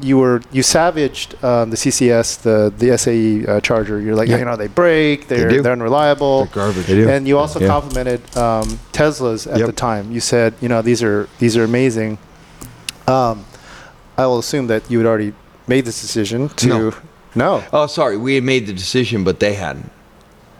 [0.00, 4.00] you were you savaged um, the CCS, the the SAE uh, charger.
[4.00, 4.38] You're like, Yeah.
[4.38, 5.60] you know, they break, they're do.
[5.60, 6.44] they are unreliable.
[6.44, 6.86] They're garbage.
[6.86, 7.08] They do.
[7.08, 7.66] And you also Yeah.
[7.66, 9.66] complimented um, Teslas at Yep.
[9.66, 10.12] the time.
[10.12, 12.18] You said, you know, these are these are amazing.
[13.08, 13.44] Um,
[14.16, 15.32] I will assume that you had already
[15.66, 16.66] made this decision to.
[16.68, 16.94] No.
[17.34, 17.64] No.
[17.72, 18.16] oh, sorry.
[18.16, 19.90] We had made the decision, but they hadn't.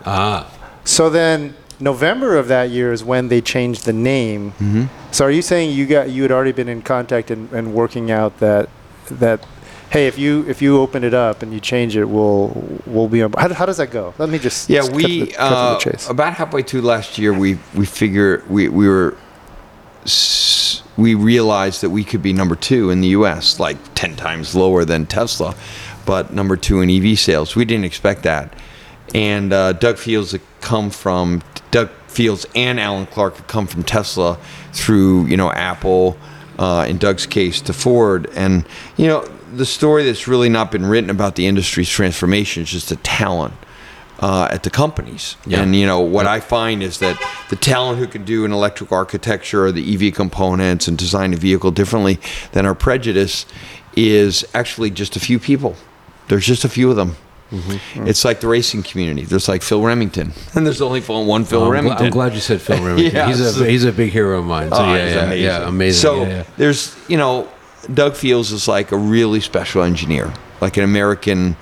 [0.07, 0.47] Ah.
[0.85, 4.53] So then November of that year is when they changed the name.
[4.53, 4.85] Mm-hmm.
[5.11, 8.11] So are you saying you got you had already been in contact and, and working
[8.11, 8.69] out that
[9.11, 9.45] that
[9.91, 12.49] hey if you if you open it up and you change it we'll
[12.87, 14.15] we'll be on how, how does that go?
[14.19, 16.09] Let me just Yeah, cut to we the, cut to uh, the chase.
[16.09, 19.17] about halfway through last year, we we figure we we were
[20.05, 20.60] s-
[21.01, 24.85] we realized that we could be number two in the U.S., like ten times lower
[24.85, 25.55] than Tesla,
[26.05, 27.57] but number two in EV sales.
[27.57, 28.55] We didn't expect that,
[29.15, 33.83] and uh, Doug Fields had come from Doug Fields and Alan Clark had come from
[33.83, 34.39] Tesla
[34.73, 36.19] through you know Apple.
[36.59, 38.67] Uh, in Doug's case, to Ford, and
[38.99, 42.91] you know the story that's really not been written about the industry's transformation is just
[42.91, 43.55] the talent
[44.21, 45.37] uh, at the companies.
[45.47, 45.63] Yeah.
[45.63, 47.19] And you know what I find is that
[47.51, 51.37] the talent who can do an electric architecture or the EV components and design a
[51.37, 52.19] vehicle differently
[52.53, 53.47] than our prejudice
[53.97, 55.75] is actually just a few people.
[56.29, 57.17] There's just a few of them.
[57.51, 58.07] Mm-hmm.
[58.07, 59.25] It's like the racing community.
[59.25, 62.07] There's like Phil Remington, and there's only one Phil Oh, Remington.
[62.07, 63.13] I'm glad you said Phil Remington.
[63.13, 64.71] Yeah, he's a he's a big hero of mine.
[64.71, 65.45] So Oh, yeah, yeah, amazing.
[65.45, 66.01] yeah, amazing.
[66.01, 66.45] So yeah, yeah.
[66.59, 67.49] there's, you know,
[67.93, 71.57] Doug Fields is like a really special engineer, like an American.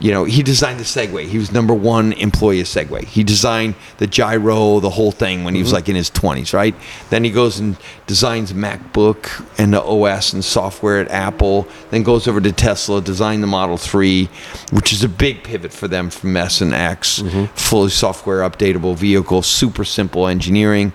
[0.00, 1.26] You know, he designed the Segway.
[1.26, 3.04] He was number one employee of Segway.
[3.04, 5.64] He designed the gyro, the whole thing when he Mm-hmm.
[5.66, 6.74] was like in his 20s, right?
[7.10, 11.68] Then he goes and designs MacBook and the OS and software at Apple.
[11.90, 14.28] Then goes over to Tesla, designed the Model 3,
[14.72, 17.44] which is a big pivot for them from S and X, Mm-hmm.
[17.54, 20.92] fully software updatable vehicle, super simple engineering.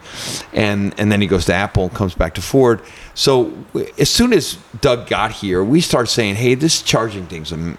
[0.54, 2.82] And and then he goes to Apple and comes back to Ford.
[3.14, 3.54] So
[3.98, 7.76] as soon as Doug got here, we started saying, "Hey, this charging thing's a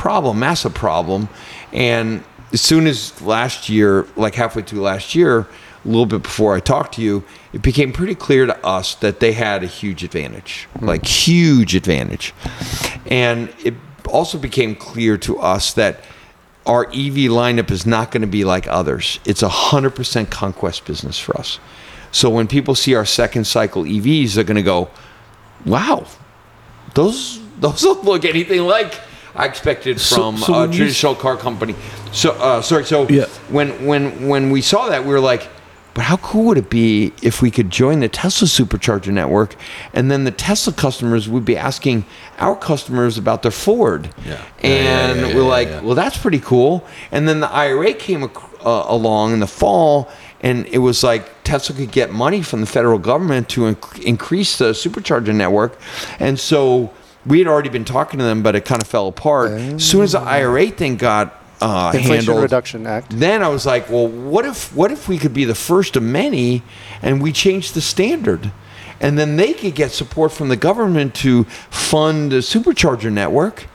[0.00, 1.28] problem, massive problem."
[1.72, 5.46] And as soon as last year, like halfway through last year,
[5.84, 9.20] a little bit before I talked to you, it became pretty clear to us that
[9.20, 10.86] they had a huge advantage, hmm.
[10.86, 12.34] like huge advantage.
[13.06, 13.74] And it
[14.08, 16.04] also became clear to us that
[16.66, 19.18] our EV lineup is not going to be like others.
[19.24, 21.58] It's a 100% conquest business for us.
[22.12, 24.90] So when people see our second cycle EVs, they're going to go,
[25.64, 26.06] wow,
[26.94, 28.98] those those don't look anything like
[29.34, 31.74] I expected from so a when you- traditional car company.
[32.12, 32.84] So uh, sorry.
[32.84, 33.26] So Yeah.
[33.48, 35.48] when when when we saw that, we were like,
[35.94, 39.56] but how cool would it be if we could join the Tesla supercharger network,
[39.92, 42.04] and then the Tesla customers would be asking
[42.38, 44.08] our customers about their Ford.
[44.24, 44.40] Yeah.
[44.62, 46.86] And Yeah, yeah, we're like, well, that's pretty cool.
[47.10, 50.08] And then the IRA came uh, along in the fall,
[50.40, 54.58] and it was like Tesla could get money from the federal government to inc- increase
[54.58, 55.76] the supercharger network.
[56.20, 56.92] And so
[57.26, 59.52] we had already been talking to them, but it kind of fell apart.
[59.52, 63.10] As soon as the IRA thing got uh, Inflation handled, Reduction Act.
[63.10, 66.02] then I was like, well, what if what if we could be the first of
[66.02, 66.62] many,
[67.02, 68.50] and we change the standard,
[69.00, 73.66] and then they could get support from the government to fund a supercharger network,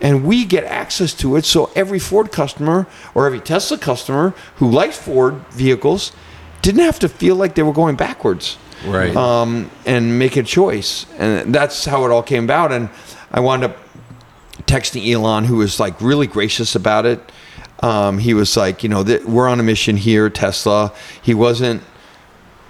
[0.00, 1.44] and we get access to it.
[1.44, 6.12] So every Ford customer or every Tesla customer who likes Ford vehicles
[6.60, 9.14] didn't have to feel like they were going backwards Right.
[9.16, 11.06] um, and make a choice.
[11.18, 12.72] And that's how it all came about.
[12.72, 12.90] And
[13.30, 13.76] I wound up
[14.66, 17.20] texting Elon, who was like really gracious about it.
[17.80, 20.92] Um, he was like, you know, th- we're on a mission here, Tesla.
[21.22, 21.82] He wasn't,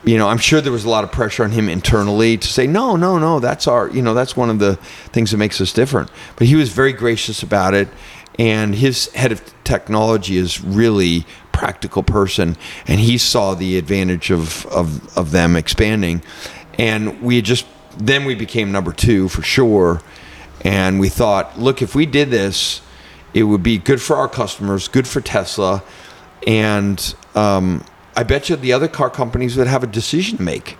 [0.04, 2.66] you know, I'm sure there was a lot of pressure on him internally to say,
[2.66, 4.76] no, no, no, that's our, you know, that's one of the
[5.12, 6.10] things that makes us different.
[6.36, 7.88] But he was very gracious about it.
[8.38, 14.64] And his head of technology is really practical person, and he saw the advantage of
[14.66, 16.22] of, of them expanding.
[16.78, 20.00] And we just then we became number two for sure.
[20.62, 22.80] And we thought, look, if we did this,
[23.34, 25.82] it would be good for our customers, good for Tesla,
[26.46, 27.84] and um,
[28.16, 30.77] I bet you the other car companies would have a decision to make.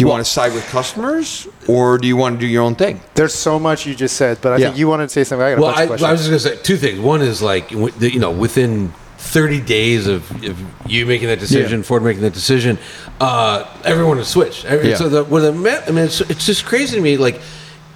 [0.00, 2.74] Do you want to side with customers, or do you want to do your own
[2.74, 3.02] thing?
[3.16, 4.66] There's so much you just said, but I Yeah.
[4.68, 5.44] think you wanted to say something.
[5.46, 6.08] I got a well, bunch I, of questions.
[6.08, 7.00] I was just going to say two things.
[7.00, 10.58] One is like, you know, within 30 days of, of
[10.90, 11.84] you making that decision, Yeah.
[11.84, 12.78] Ford making that decision,
[13.20, 14.64] uh, everyone has switched.
[14.64, 14.96] Every, Yeah.
[14.96, 17.18] So the, what it meant, I mean, it's, it's just crazy to me.
[17.18, 17.38] Like,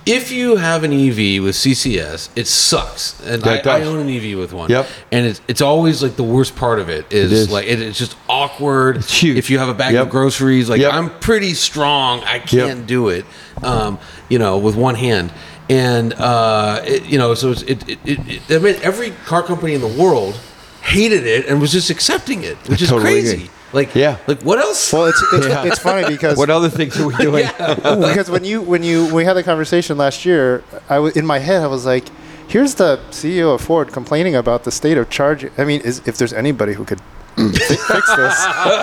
[0.06, 3.18] if you have an EV with CCS, it sucks.
[3.26, 3.88] And Yeah, I, it I does.
[3.88, 4.70] own an EV with one.
[4.70, 4.86] Yep.
[5.12, 7.50] And it's, it's always like the worst part of it is, is.
[7.50, 8.96] like, it, it's just awkward.
[8.98, 9.38] It's huge.
[9.38, 10.04] If you have a bag Yep.
[10.06, 10.92] of groceries, like, Yep.
[10.92, 12.20] I'm pretty strong.
[12.24, 13.24] I can't do it,
[13.62, 15.32] um, you know, with one hand.
[15.70, 18.42] And uh, it, you know, so it's, it, it, it, it.
[18.50, 20.34] I mean, every car company in the world
[20.82, 23.34] hated it and was just accepting it, which is totally crazy.
[23.36, 23.50] agree.
[23.74, 24.16] Like, Yeah.
[24.26, 24.92] like what else?
[24.92, 27.46] well, it's it's, it's funny because What other things are we doing?
[27.58, 31.26] because when you when you when we had the conversation last year, I w- in
[31.26, 32.04] my head I was like,
[32.48, 35.50] here's the CEO of Ford complaining about the state of charging.
[35.58, 37.00] I mean, is, if there's anybody who could
[37.37, 37.76] fix
[38.16, 38.37] this,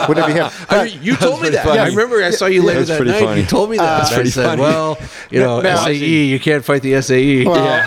[0.10, 0.50] would it be him?
[0.70, 1.64] I mean, you told me that.
[1.64, 1.80] funny.
[1.80, 3.24] I remember I saw you later that night.
[3.24, 3.42] funny.
[3.42, 4.00] You told me that.
[4.00, 4.62] That's And I said, funny.
[4.62, 4.98] well,
[5.30, 7.46] you know, Now- SAE, you can't fight the SAE.
[7.46, 7.82] Well,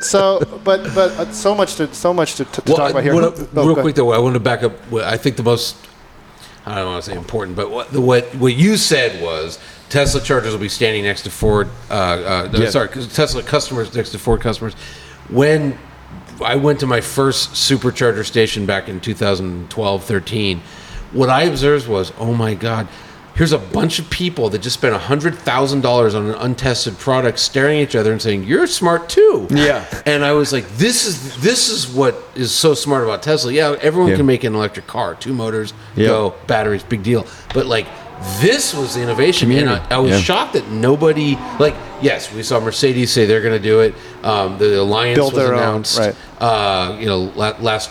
[0.00, 3.14] so but but uh, so much to so much to, to, to talk about here.
[3.14, 3.82] what- Oh, go real ahead.
[3.84, 4.72] quick though, I want to back up.
[4.92, 5.76] I think the most
[6.68, 10.20] I don't want to say important, but what the, what what you said was Tesla
[10.20, 11.68] chargers will be standing next to Ford.
[11.90, 12.70] Uh, uh, Yeah.
[12.70, 14.74] Sorry, Tesla customers next to Ford customers.
[15.28, 15.78] When
[16.44, 20.60] I went to my first supercharger station back in 2012, 13,
[21.12, 22.86] what I observed was, oh my god.
[23.38, 27.38] Here's a bunch of people that just spent hundred thousand dollars on an untested product,
[27.38, 29.84] staring at each other and saying, "You're smart too." Yeah.
[30.06, 33.52] And I was like, this is this is what is so smart about Tesla.
[33.52, 34.16] Yeah, everyone Yeah.
[34.16, 36.08] can make an electric car, two motors, Yeah.
[36.08, 37.26] go, batteries, big deal.
[37.54, 37.86] But like
[38.40, 40.18] this was the innovation, and I, I was Yeah.
[40.18, 41.76] shocked that nobody like.
[42.02, 43.94] Yes, we saw Mercedes say they're going to do it.
[44.24, 45.98] Um, the alliance Build was their own, announced.
[45.98, 46.14] right.
[46.40, 47.90] Uh, you know, la- last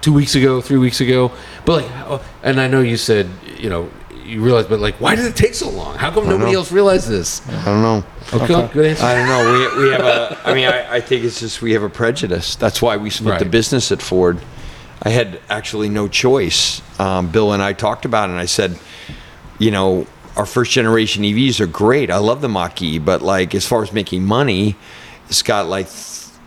[0.00, 1.30] two weeks ago, three weeks ago.
[1.66, 3.90] But like, oh, and I know you said, you know,
[4.24, 5.96] you realize, but like, why did it take so long?
[5.96, 6.58] How come nobody know.
[6.58, 7.46] else realized this?
[7.48, 8.04] I don't know.
[8.32, 9.04] Okay, good answer.
[9.04, 9.76] I don't know.
[9.76, 10.40] We, we have a.
[10.44, 12.56] I mean, I, I think it's just we have a prejudice.
[12.56, 14.40] That's why we split the business at Ford.
[15.02, 16.80] I had actually no choice.
[16.98, 18.78] Um, Bill and I talked about it, and I said,
[19.58, 20.06] you know,
[20.36, 22.10] our first generation EVs are great.
[22.10, 24.76] I love the Mach E, but like as far as making money,
[25.28, 25.88] it's got like,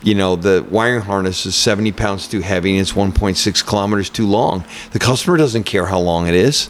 [0.03, 4.27] you know, the wiring harness is 70 pounds too heavy and it's 1.6 kilometers too
[4.27, 4.63] long.
[4.91, 6.69] The customer doesn't care how long it is.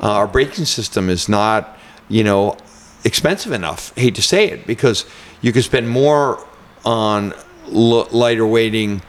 [0.00, 1.76] Uh, our braking system is not,
[2.08, 2.56] you know,
[3.04, 3.94] expensive enough.
[3.96, 5.06] hate to say it because
[5.40, 6.44] you could spend more
[6.84, 7.34] on
[7.66, 9.02] l- lighter weighting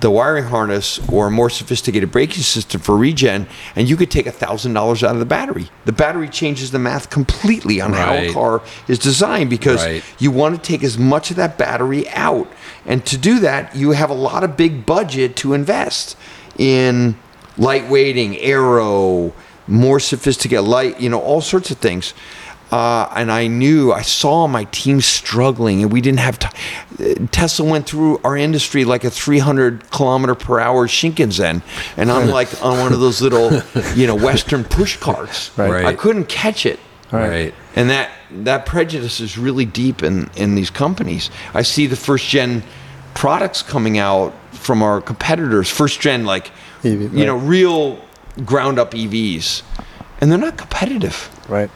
[0.00, 4.26] the wiring harness or a more sophisticated braking system for regen, and you could take
[4.28, 5.68] thousand dollars out of the battery.
[5.86, 10.04] The battery changes the math completely on how a car is designed because Right.
[10.18, 12.50] you want to take as much of that battery out,
[12.86, 16.16] and to do that, you have a lot of big budget to invest
[16.58, 17.16] in
[17.58, 19.32] lightweighting, aero,
[19.66, 22.14] more sophisticated light, you know, all sorts of things.
[22.70, 27.28] Uh, and I knew, I saw my team struggling, and we didn't have time.
[27.28, 31.62] Tesla went through our industry like a 300 kilometer per hour Shinkansen,
[31.96, 33.62] and I'm like on one of those little,
[33.94, 35.56] you know, Western push carts.
[35.56, 35.84] Right.
[35.84, 36.78] I couldn't catch it.
[37.12, 37.54] right.
[37.74, 41.30] And that that prejudice is really deep in in these companies.
[41.54, 42.62] I see the first gen
[43.14, 46.50] products coming out from our competitors, first gen like
[46.84, 47.12] EV, you right.
[47.26, 47.98] know real
[48.44, 49.62] ground up EVs,
[50.20, 51.30] and they're not competitive.
[51.48, 51.70] Right,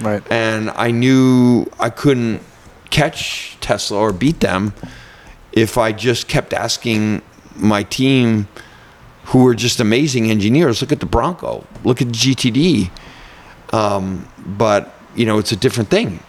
[0.00, 0.22] right.
[0.30, 2.42] And I knew I couldn't
[2.90, 4.72] catch Tesla or beat them
[5.52, 7.22] if I just kept asking
[7.56, 8.48] my team,
[9.24, 10.80] who were just amazing engineers.
[10.80, 11.66] Look at the Bronco.
[11.84, 12.90] Look at the GTD.
[13.72, 16.20] Um, but you know, it's a different thing,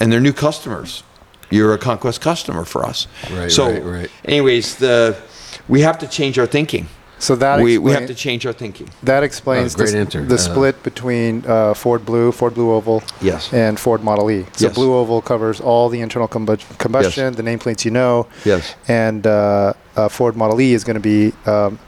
[0.00, 1.02] and they're new customers.
[1.50, 3.06] You're a conquest customer for us.
[3.32, 4.10] Right, So, right, right.
[4.24, 5.16] anyways, the
[5.68, 6.88] we have to change our thinking.
[7.20, 8.88] So that we, we have to change our thinking.
[9.02, 10.24] That explains Oh, great the, answer.
[10.24, 13.52] the Uh, split between uh, Ford Blue, Ford Blue Oval, Yes.
[13.52, 14.44] and Ford Model E.
[14.52, 14.74] So Yes.
[14.74, 18.74] Blue Oval covers all the internal combu- combustion, the nameplates you know, Yes.
[18.86, 21.78] and uh, uh, Ford Model E is going to be um,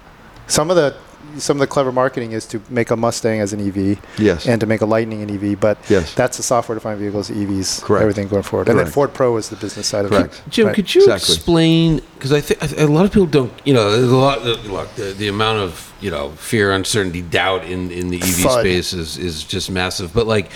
[0.48, 0.94] some of the
[1.38, 4.46] some of the clever marketing is to make a Mustang as an EV, Yes.
[4.46, 5.54] and to make a Lightning an EV.
[5.58, 6.14] But Yes.
[6.14, 8.02] that's the software-defined vehicles, EVs, Correct.
[8.02, 8.68] everything going forward.
[8.68, 10.34] And then Ford Pro is the business side of Correct.
[10.34, 10.50] it.
[10.50, 10.74] Jim, Right.
[10.76, 11.34] could you Exactly.
[11.34, 12.02] explain?
[12.14, 13.52] Because I think a lot of people don't.
[13.64, 14.44] You know, there's a lot.
[14.44, 18.60] Look, the, the amount of you know fear, uncertainty, doubt in in the EV FUD.
[18.60, 20.12] space is is just massive.
[20.12, 20.50] But like,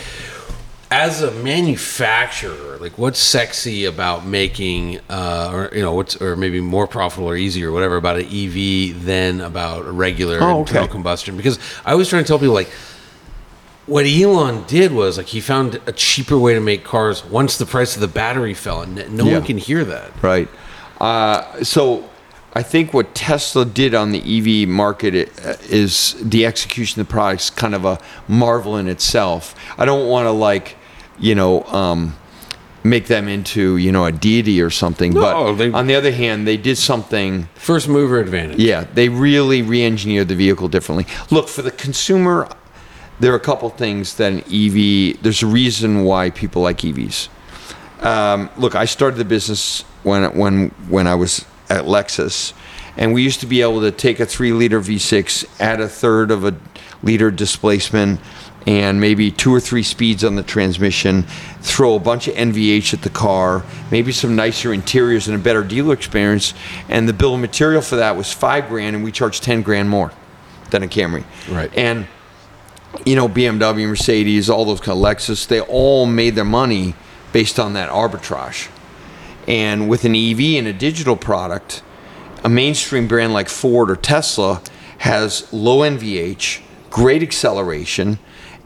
[0.94, 6.60] as a manufacturer, like, what's sexy about making, uh, or you know, what's or maybe
[6.60, 10.86] more profitable or easier, or whatever, about an EV than about a regular Oh, internal
[10.86, 11.36] combustion?
[11.36, 12.70] Because I always try to tell people like
[13.86, 17.66] what Elon did was like he found a cheaper way to make cars once the
[17.66, 19.32] price of the battery fell, and no Yeah.
[19.38, 20.12] one can hear that.
[20.22, 20.48] Right.
[21.00, 22.04] Uh, so
[22.54, 25.12] I think what Tesla did on the EV market
[25.68, 29.56] is the execution of the products kind of a marvel in itself.
[29.76, 30.76] I don't want to like,
[31.18, 32.14] you know, um,
[32.82, 35.12] make them into you know a deity or something.
[35.12, 37.48] No, but they- on the other hand, they did something.
[37.54, 38.58] First mover advantage.
[38.58, 41.06] Yeah, they really re-engineered the vehicle differently.
[41.30, 42.48] Look for the consumer.
[43.20, 45.18] There are a couple things that an EV.
[45.22, 47.28] There's a reason why people like EVs.
[48.00, 52.52] Um, look, I started the business when when when I was at Lexus,
[52.98, 56.44] and we used to be able to take a three-liter V6, add a third of
[56.44, 56.54] a
[57.02, 58.20] liter displacement,
[58.66, 61.24] and maybe two or three speeds on the transmission,
[61.60, 65.62] throw a bunch of NVH at the car, maybe some nicer interiors and a better
[65.62, 66.54] dealer experience,
[66.88, 69.88] and the bill of material for that was five grand, and we charged ten grand
[69.90, 70.12] more
[70.70, 71.24] than a Camry.
[71.50, 71.72] Right.
[71.76, 72.06] And
[73.04, 76.94] you know, BMW, Mercedes, all those kind of Lexus, they all made their money
[77.32, 78.68] based on that arbitrage.
[79.48, 81.82] And with an EV and a digital product,
[82.44, 84.62] a mainstream brand like Ford or Tesla
[84.98, 88.18] has low NVH, great acceleration,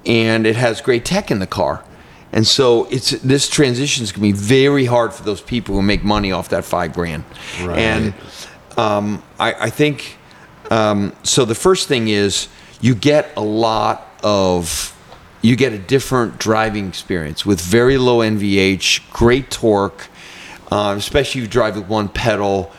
[0.06, 1.84] and it has great tech in the car.
[2.32, 5.82] And so it's this transition is going to be very hard for those people who
[5.82, 7.24] make money off that five grand.
[7.62, 7.78] Right.
[7.78, 8.14] And
[8.76, 10.18] um, I, I think
[10.70, 11.44] um, so.
[11.44, 12.48] The first thing is
[12.80, 14.94] you get a lot of
[15.40, 20.08] you get a different driving experience with very low NVH, great torque,
[20.70, 22.72] um, especially if you drive with one pedal.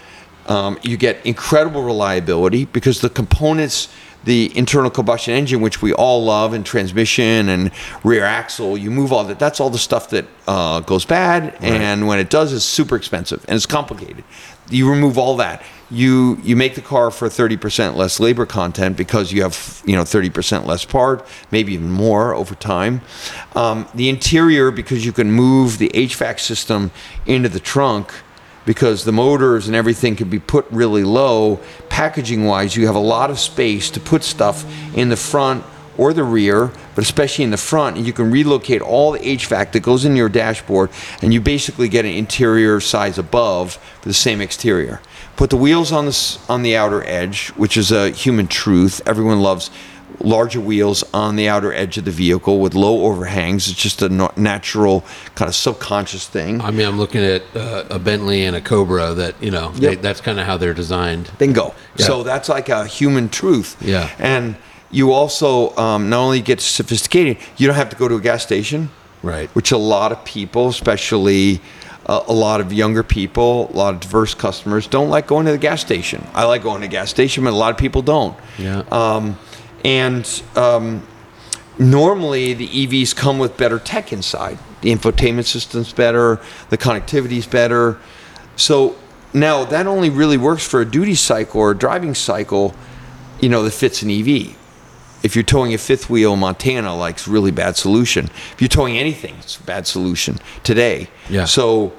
[0.48, 3.88] Um, you get incredible reliability because the components,
[4.26, 7.72] the internal combustion engine, which we all love, and transmission and
[8.04, 9.40] rear axle, you move all that.
[9.40, 13.44] That's all the stuff that uh, goes bad, and when it does, it's super expensive
[13.48, 14.24] and it's complicated.
[14.70, 15.64] You remove all that.
[15.90, 20.04] You you make the car for 30% less labor content because you have you know
[20.04, 23.02] 30% less part, maybe even more over time.
[23.56, 26.92] Um, the interior because you can move the HVAC system
[27.26, 28.14] into the trunk
[28.70, 31.60] because the motors and everything can be put really low.
[31.90, 34.64] Packaging wise, you have a lot of space to put stuff
[34.96, 35.66] in the front
[35.98, 39.80] or the rear, but especially in the front, you can relocate all the HVAC that
[39.80, 40.92] goes in your dashboard,
[41.24, 45.02] and you basically get an interior size above for the same exterior.
[45.36, 49.02] Put the wheels on the on the outer edge, which is a human truth.
[49.08, 49.72] Everyone loves
[50.22, 53.70] larger wheels on the outer edge of the vehicle with low overhangs.
[53.70, 55.06] It's just a natural
[55.36, 56.62] kind of subconscious thing.
[56.62, 59.92] I mean, I'm looking at uh, a Bentley and a Cobra that you know they,
[59.92, 60.02] Yep.
[60.02, 61.32] that's kind of how they're designed.
[61.38, 61.74] Bingo.
[61.98, 62.06] Yeah.
[62.06, 63.78] So that's like a human truth.
[63.82, 64.10] Yeah.
[64.20, 64.56] And
[64.92, 68.44] you also um, not only get sophisticated, you don't have to go to a gas
[68.44, 68.90] station,
[69.22, 69.50] Right.
[69.56, 71.62] which a lot of people, especially
[72.08, 75.52] uh, a lot of younger people, a lot of diverse customers, don't like going to
[75.52, 76.26] the gas station.
[76.34, 78.36] I like going to the gas station, but a lot of people don't.
[78.58, 78.80] Yeah.
[78.92, 79.38] Um,
[79.84, 81.06] and um,
[81.78, 84.60] normally the EVs come with better tech inside.
[84.82, 86.40] The infotainment system's better,
[86.70, 87.98] the connectivity's better.
[88.56, 88.96] So
[89.34, 92.74] now that only really works for a duty cycle or a driving cycle,
[93.40, 94.56] you know, that fits an EV.
[95.22, 98.26] If you're towing a fifth wheel in Montana, like it's really bad solution.
[98.54, 101.10] If you're towing anything, it's a bad solution today.
[101.30, 101.44] Yeah.
[101.44, 101.94] So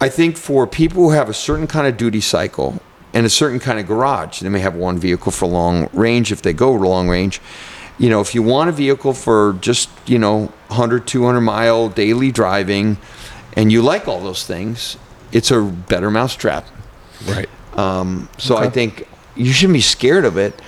[0.00, 2.80] I think for people who have a certain kind of duty cycle
[3.14, 6.42] and a certain kind of garage, they may have one vehicle for long range if
[6.42, 7.40] they go long range.
[7.98, 12.32] You know, if you want a vehicle for just, you know, 100, 200 mile daily
[12.32, 12.96] driving
[13.54, 14.96] and you like all those things,
[15.30, 16.66] it's a better mousetrap.
[17.26, 17.48] Right.
[17.74, 20.60] Um, so I think you shouldn't be scared of it.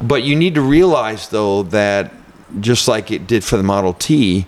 [0.00, 2.12] But you need to realize, though, that
[2.60, 4.46] just like it did for the Model T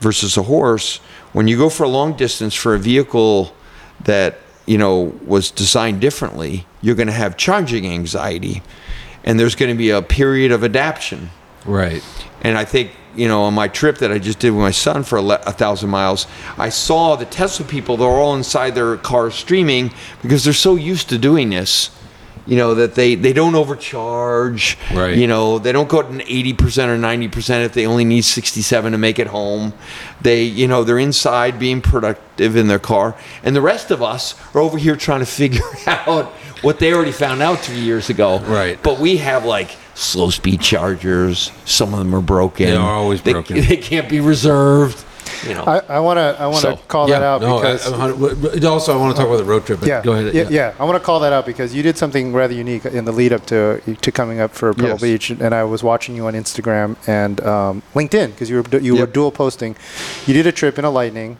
[0.00, 0.98] versus a horse,
[1.32, 3.54] when you go for a long distance for a vehicle
[4.04, 8.62] that you know was designed differently, you're going to have charging anxiety,
[9.24, 11.30] and there's going to be a period of adaptation.
[11.64, 12.02] Right.
[12.42, 15.04] And I think, you know, on my trip that I just did with my son
[15.04, 16.26] for a, le- a thousand miles,
[16.58, 21.08] I saw the Tesla people, they're all inside their cars streaming because they're so used
[21.10, 21.90] to doing this,
[22.46, 24.76] you know, that they, they don't overcharge.
[24.92, 25.16] Right.
[25.16, 28.98] You know, they don't go to 80% or 90% if they only need 67 to
[28.98, 29.72] make it home.
[30.20, 33.14] They, you know, they're inside being productive in their car.
[33.42, 36.26] And the rest of us are over here trying to figure out
[36.62, 38.38] what they already found out three years ago.
[38.40, 38.80] Right.
[38.82, 41.52] But we have like slow speed chargers.
[41.64, 42.66] Some of them are broken.
[42.66, 43.56] They are always They- broken.
[43.66, 45.04] They, can't be reserved.
[45.46, 45.64] You know.
[45.64, 48.92] I want to I want to So, call that out no, because I, I, also
[48.94, 49.80] I want to talk about the road trip.
[49.80, 50.34] But yeah, go ahead.
[50.34, 50.74] Yeah, yeah.
[50.78, 53.32] I want to call that out because you did something rather unique in the lead
[53.32, 55.00] up to to coming up for Pebble Yes.
[55.02, 58.80] Beach, and I was watching you on Instagram and um, LinkedIn because you were du-
[58.82, 59.12] you were Yep.
[59.12, 59.76] dual posting.
[60.26, 61.38] You did a trip in a Lightning,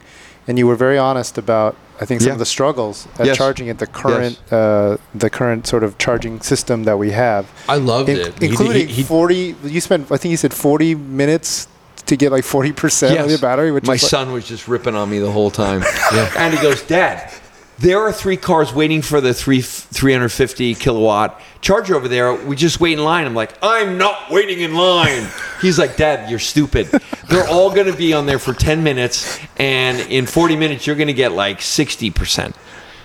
[0.48, 2.32] and you were very honest about I think some Yeah.
[2.32, 3.36] of the struggles at Yes.
[3.36, 7.76] charging at the current uh, the current sort of charging system that we have, I
[7.76, 8.26] loved In- it.
[8.26, 9.54] He did- including he- he- forty.
[9.62, 11.68] You spent I think you said forty minutes
[12.06, 14.68] to get like forty percent of your battery, which my is like- son was just
[14.68, 15.82] ripping on me the whole time.
[16.36, 17.32] And he goes, Dad,
[17.78, 22.34] there are three cars waiting for the three 350 kilowatt charger over there.
[22.34, 23.26] We just wait in line.
[23.26, 25.26] I'm like, I'm not waiting in line.
[25.60, 26.86] He's like, Dad, you're stupid.
[27.28, 30.96] They're all going to be on there for 10 minutes, and in 40 minutes, you're
[30.96, 32.54] going to get like 60%.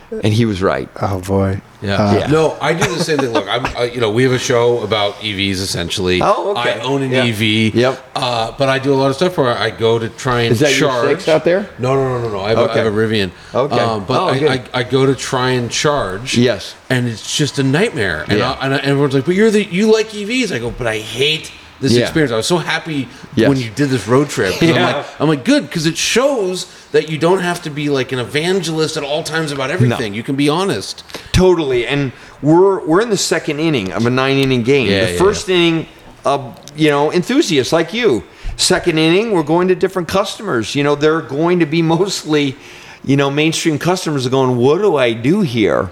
[0.10, 0.90] And he was right.
[1.02, 1.62] Oh boy.
[1.82, 2.20] Yeah.
[2.20, 2.28] Yeah.
[2.28, 3.32] No, I do the same thing.
[3.32, 6.22] Look, I'm, I, you know, we have a show about EVs essentially.
[6.24, 6.80] Oh, okay.
[6.80, 7.26] I own an Yeah.
[7.26, 7.76] EV.
[7.76, 8.12] Yep.
[8.16, 10.62] Uh, but I do a lot of stuff where I go to try and Is
[10.62, 11.10] that your charge.
[11.10, 11.70] six out there?
[11.78, 12.40] No, no, no, no, no.
[12.40, 12.80] I have, a, I Okay.
[12.84, 13.32] have a Rivian.
[13.54, 13.80] Okay.
[13.80, 14.54] Um, but Oh, I.
[14.54, 16.38] I, I go to try and charge.
[16.38, 16.74] Yes.
[16.90, 18.24] And it's just a nightmare.
[18.30, 18.54] And, Yeah.
[18.54, 20.98] I, and I- everyone's like, "But you're the you like EVs." I go, "But I
[21.00, 22.02] hate." This Yeah.
[22.04, 22.32] experience.
[22.32, 23.50] I was so happy Yes.
[23.50, 24.54] when you did this road trip.
[24.54, 24.96] 'cause I'm Yeah.
[24.98, 28.20] like, I'm like, good, because it shows that you don't have to be like an
[28.20, 30.14] evangelist at all times about everything.
[30.16, 31.04] You can be honest.
[31.34, 32.12] Totally, and
[32.42, 34.90] we're we're in the second inning of a nine inning game.
[34.90, 35.86] Yeah, the yeah, first inning,
[36.26, 36.40] uh,
[36.76, 38.24] you know, enthusiasts like you.
[38.56, 40.74] Second inning, we're going to different customers.
[40.74, 42.56] You know, they're going to be mostly,
[43.06, 44.58] you know, mainstream customers are going.
[44.58, 45.90] What do I do here?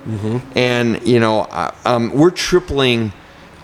[0.56, 1.46] And you know,
[1.86, 3.14] um, we're tripling.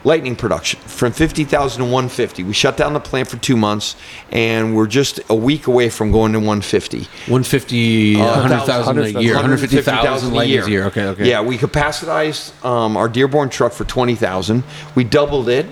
[0.03, 2.43] Lightning production from 50,000 to 150.
[2.43, 3.95] We shut down the plant for two months,
[4.31, 6.99] and we're just a week away from going to 150.
[6.99, 10.85] 150, 100,000 a year, 150,000 lightnings a year.
[10.85, 11.29] Okay, okay.
[11.29, 14.63] Yeah, we capacitized um, our Dearborn truck for 20,000.
[14.95, 15.67] We doubled it,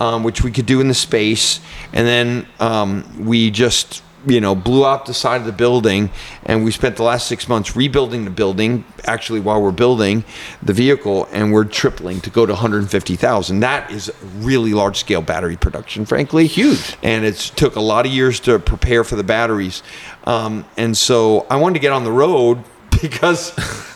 [0.00, 1.60] um, which we could do in the space.
[1.92, 6.10] And then um, we just, you know, blew out the side of the building.
[6.44, 10.24] And we spent the last six months rebuilding the building, actually, while we're building
[10.62, 11.28] the vehicle.
[11.32, 13.60] And we're tripling to go to 150,000.
[13.60, 16.46] That is really large scale battery production, frankly.
[16.46, 16.96] Huge.
[17.02, 19.82] And it's took a lot of years to prepare for the batteries.
[20.24, 22.62] Um, and so I wanted to get on the road
[23.00, 23.52] because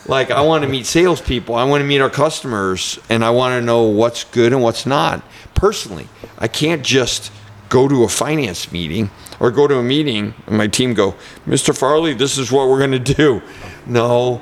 [0.07, 3.59] like I want to meet salespeople, I want to meet our customers, and I want
[3.59, 5.23] to know what's good and what's not.
[5.55, 6.07] Personally,
[6.37, 7.31] I can't just
[7.69, 9.09] go to a finance meeting
[9.41, 11.15] or go to a meeting and my team go,
[11.47, 11.75] Mr.
[11.75, 13.41] Farley, this is what we're going to do.
[13.87, 14.39] No,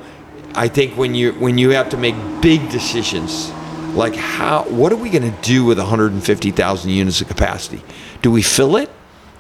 [0.54, 3.50] I think when you when you have to make big decisions,
[3.96, 7.82] like how what are we going to do with 150,000 units of capacity?
[8.22, 8.92] Do we fill it?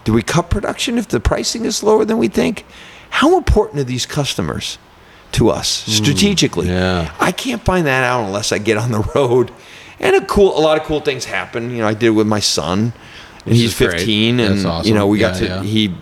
[0.05, 2.66] Do we cut production if the pricing is lower than we think?
[3.10, 4.78] How important are these customers
[5.34, 6.68] to us hmm, strategically?
[6.68, 7.14] yeah.
[7.20, 9.51] I can't find that out unless I get on the road.
[9.99, 11.72] And a cool, a lot of cool things happen.
[11.72, 12.93] You know, I did it with my son,
[13.45, 13.97] and he's is great.
[13.99, 14.87] 15, and That's awesome.
[14.89, 15.63] you know, we got to yeah.
[15.63, 15.93] he.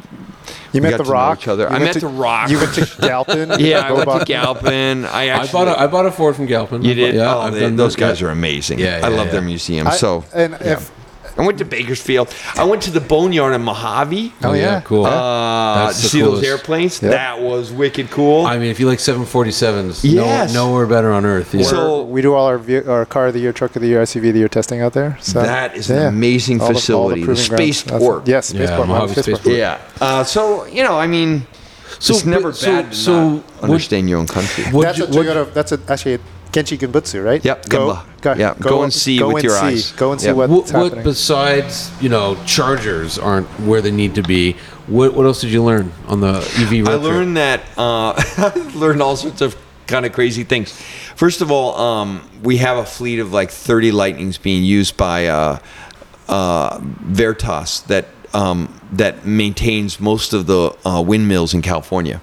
[0.73, 1.39] You met the Rock.
[1.39, 1.63] each other.
[1.63, 2.49] You I met to- the Rock.
[2.49, 3.51] You went to Galpin.
[3.59, 5.05] Yeah, I went to Galpin.
[5.05, 6.83] I I bought a I bought a Ford from Galpin.
[6.83, 7.15] you did.
[7.15, 8.27] Yeah, oh, they- those guys yeah.
[8.27, 8.79] are amazing.
[8.79, 9.31] Yeah, I love yeah.
[9.33, 9.87] their museum.
[9.87, 10.91] I- so and if
[11.37, 12.33] I went to Bakersfield.
[12.55, 14.33] I went to the Boneyard in Mojave.
[14.43, 14.81] Oh, yeah.
[14.81, 15.05] cool.
[15.05, 16.45] Uh, That's to the see those coolest.
[16.47, 17.01] airplanes.
[17.03, 17.09] Yeah.
[17.11, 18.45] That was wicked cool.
[18.45, 20.53] I mean, if you like 747s, Yes.
[20.53, 21.53] no, nowhere better on earth.
[21.53, 21.63] Yeah.
[21.63, 24.01] So- we do all our ve- our car of the year, truck of the year,
[24.01, 25.17] SUV of the year testing out there.
[25.21, 27.21] So That is an amazing All facility.
[27.21, 27.77] The proving grounds.
[27.77, 28.25] spaceport.
[28.25, 28.87] That's- Yes, Yeah, spaceport.
[28.87, 29.41] Mojave Mojave Spaceport.
[29.41, 29.57] spaceport.
[30.01, 30.07] yeah.
[30.19, 31.45] Uh, so you know, I mean,
[31.99, 34.63] So, it's never but- so- bad to so not what- understand your own country.
[34.71, 35.53] What That's you- a what- Toyota.
[35.53, 37.43] That's a, actually a Genchi Genbutsu, right?
[37.43, 38.37] Yep, Go, Gemba.
[38.37, 39.65] Yeah, go and see go with and your see.
[39.65, 39.91] eyes.
[39.93, 40.35] Go and see Yep.
[40.35, 44.53] what's what, what besides you know chargers aren't where they need to be?
[44.87, 47.01] What what else did you learn on the EV road I trip?
[47.03, 49.55] learned that uh, I learned all sorts of
[49.87, 50.71] kind of crazy things.
[51.15, 55.27] First of all, um, we have a fleet of like 30 Lightnings being used by
[55.27, 55.59] uh,
[56.27, 62.19] uh, Veritas that um, that maintains most of the uh, windmills in California.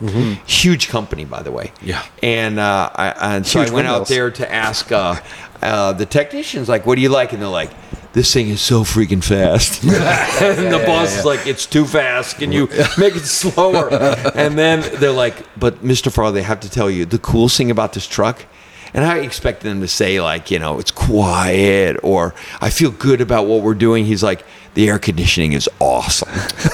[0.46, 1.72] Huge company, by the way.
[1.82, 2.05] Yeah.
[2.22, 5.16] And uh, I, and so Huge I went out there to ask uh,
[5.62, 7.70] uh, the technicians, like, "What do you like?" And they're like.
[8.14, 9.82] This thing is so freaking fast.
[9.82, 12.36] and the boss is like, it's too fast.
[12.36, 13.92] Can you make it slower?
[14.36, 16.12] and then they're like, but Mr.
[16.12, 18.46] Farley, they have to tell you, the coolest thing about this truck,
[18.95, 23.20] and I expect them to say, like, you know, it's quiet or I feel good
[23.20, 24.05] about what we're doing.
[24.05, 26.28] He's like, the air conditioning is awesome.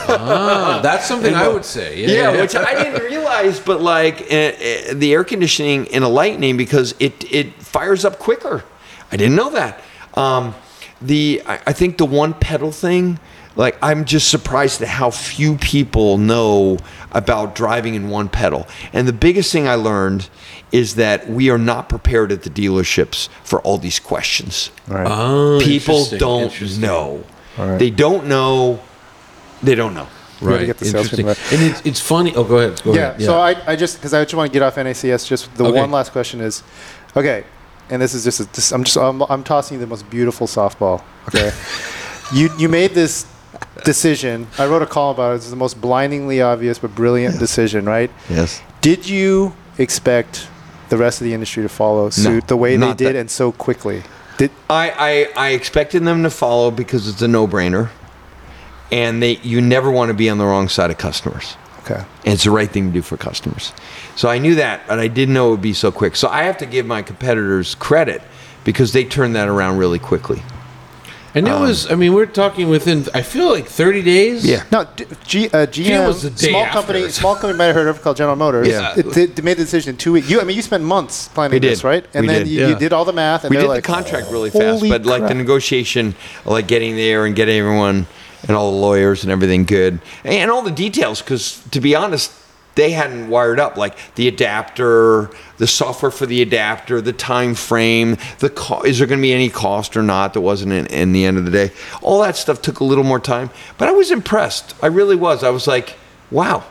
[0.08, 2.00] Ah, that's something I would say.
[2.00, 6.08] Yeah, Yeah, which I didn't realize, but like uh, uh, the air conditioning in a
[6.08, 8.64] Lightning because it it fires up quicker.
[9.12, 9.82] I didn't know that.
[10.14, 10.54] Um,
[11.00, 13.18] the I, I think the one pedal thing
[13.56, 16.78] like I'm just surprised at how few people know
[17.12, 18.66] about driving in one pedal.
[18.92, 20.28] And the biggest thing I learned
[20.72, 24.70] is that we are not prepared at the dealerships for all these questions.
[24.86, 25.06] Right.
[25.08, 26.80] Oh, People interesting, don't interesting.
[26.80, 27.24] know.
[27.58, 27.78] right.
[27.78, 28.80] They don't know.
[29.62, 30.06] They don't know.
[30.40, 30.64] Right.
[30.64, 31.28] get the Interesting.
[31.28, 32.34] And it's, it's funny.
[32.34, 32.82] Oh, go ahead.
[32.82, 33.20] Go yeah, ahead.
[33.20, 35.26] Yeah, So I, I just because I just want to get off NACS.
[35.26, 35.78] Just the Okay.
[35.78, 36.62] one last question is,
[37.14, 37.44] okay,
[37.90, 40.46] and this is just, a, this, I'm just I'm, I'm tossing you the most beautiful
[40.46, 41.02] softball.
[41.28, 41.52] Okay,
[42.32, 43.26] you you made this
[43.84, 44.46] decision.
[44.58, 45.36] I wrote a column about it.
[45.36, 48.10] It's the most blindingly obvious but brilliant decision, right?
[48.28, 48.60] Yes.
[48.80, 50.48] Did you expect
[50.88, 53.52] the rest of the industry to follow suit the way they did that- and so
[53.52, 54.02] quickly?
[54.38, 57.90] Did I, I, I expected them to follow because it's a no-brainer,
[58.90, 61.56] and they you never want to be on the wrong side of customers.
[61.80, 62.02] okay.
[62.24, 63.72] And it's the right thing to do for customers.
[64.16, 66.16] So I knew that, but I didn't know it would be so quick.
[66.16, 68.22] So I have to give my competitors credit
[68.64, 70.42] because they turned that around really quickly.
[71.34, 74.44] And it was, I mean, we're talking within, I feel like 30 days.
[74.44, 74.64] Yeah.
[74.72, 76.72] No, D- G, uh, GM, was the day small after.
[76.80, 78.66] company, small company might have heard of called General Motors.
[78.68, 78.94] Yeah.
[78.98, 80.28] it, they, they made the decision in two weeks.
[80.28, 81.70] You, I mean, you spent months planning We did.
[81.70, 82.04] this, right?
[82.14, 82.48] And We then did.
[82.48, 84.88] You, you did all the math, and we did like, the contract really fast, "Holy
[84.90, 86.14] but like the negotiation,
[86.44, 88.06] like getting there and getting everyone
[88.48, 91.20] and all the lawyers and everything good, and all the details.
[91.22, 92.32] Because to be honest,
[92.74, 98.16] they hadn't wired up like the adapter, the software for the adapter, the time frame,
[98.38, 100.34] the co- is there going to be any cost or not?
[100.34, 101.72] That wasn't in, in the end of the day.
[102.02, 104.74] All that stuff took a little more time, but I was impressed.
[104.82, 105.42] I really was.
[105.42, 105.96] I was like,
[106.30, 106.64] wow.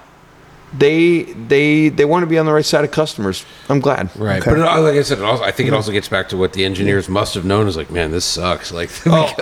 [0.78, 3.44] They they they want to be on the right side of customers.
[3.70, 4.16] I'm glad.
[4.16, 4.40] Right.
[4.42, 4.52] Okay.
[4.52, 6.54] But it, like I said, it also, I think it also gets back to what
[6.54, 8.72] the engineers must have known is like, man, this sucks.
[8.80, 9.34] Like, Oh,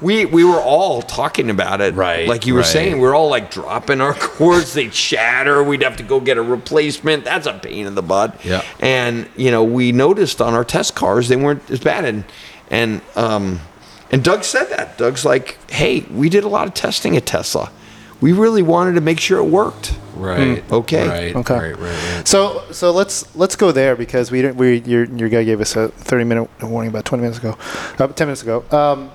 [0.00, 2.66] we we were all talking about it, Right, Like you were right.
[2.66, 4.72] saying, we're all like dropping our cords.
[4.72, 5.62] They shatter.
[5.62, 7.24] We'd have to go get a replacement.
[7.24, 8.42] That's a pain in the butt.
[8.44, 8.64] Yeah.
[8.80, 12.04] And you know, we noticed on our test cars they weren't as bad.
[12.06, 12.24] And
[12.70, 13.60] and um,
[14.10, 14.96] and Doug said that.
[14.96, 17.70] Doug's like, hey, we did a lot of testing at Tesla.
[18.20, 19.96] We really wanted to make sure it worked.
[20.16, 20.62] right.
[20.72, 21.08] okay.
[21.08, 21.36] Right.
[21.36, 21.54] Okay.
[21.54, 21.78] Right.
[21.78, 22.16] Right.
[22.16, 22.28] Right.
[22.28, 24.56] So, so let's let's go there because we didn't.
[24.56, 27.56] We your your guy gave us a thirty minute warning about twenty minutes ago,
[27.98, 28.64] uh, ten minutes ago.
[28.70, 29.10] Um,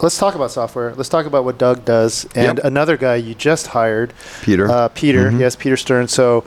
[0.00, 0.94] let's talk about software.
[0.94, 2.64] Let's talk about what Doug does and Yep.
[2.64, 4.12] another guy you just hired,
[4.42, 4.68] Peter.
[4.70, 6.08] Uh, Peter, yes, Peter Stern.
[6.08, 6.44] So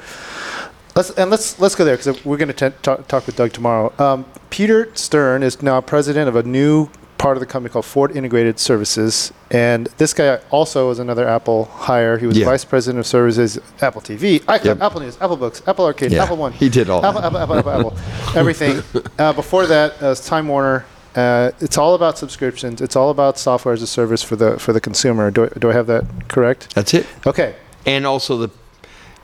[0.96, 3.94] let's and let's let's go there because we're going to talk, talk with Doug tomorrow.
[4.00, 6.90] Um, Peter Stern is now president of a new
[7.20, 11.66] part of the company called Ford Integrated Services, and this guy also was another Apple
[11.66, 12.18] hire.
[12.18, 12.46] He was Yeah.
[12.46, 14.82] vice president of services, Apple TV, iCloud, Yep.
[14.82, 16.54] Apple News, Apple Books, Apple Arcade, Yeah, Apple One.
[16.54, 17.28] he did all Apple, that.
[17.28, 17.98] Apple, Apple, Apple, Apple,
[18.36, 18.82] everything.
[19.20, 20.86] Uh, before that, uh, Time Warner.
[21.16, 22.80] Uh, it's all about subscriptions.
[22.82, 25.30] It's all about software as a service for the for the consumer.
[25.32, 26.74] Do, I- do I have that correct?
[26.76, 27.06] That's it.
[27.28, 27.56] Okay.
[27.86, 28.50] and also the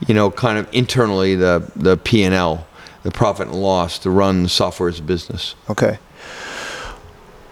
[0.06, 2.66] you know kind of internally the the p&l
[3.02, 5.98] the profit and loss to run software as a business Okay.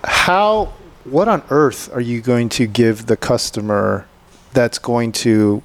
[0.06, 0.72] How,
[1.04, 4.06] what on earth are you going to give the customer
[4.52, 5.62] that's going to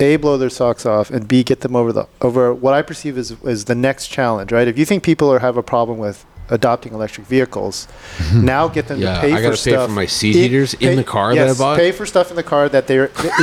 [0.00, 3.16] a blow their socks off and b get them over the over what I perceive
[3.18, 4.66] as as the next challenge, right?
[4.66, 7.86] If you think people are have a problem with adopting electric vehicles,
[8.34, 9.88] now get them Yeah, to pay I for gotta pay stuff.
[9.88, 11.78] for my seat I- heaters in pay- the car that I yes, bought?
[11.78, 12.96] Pay for stuff in the car that they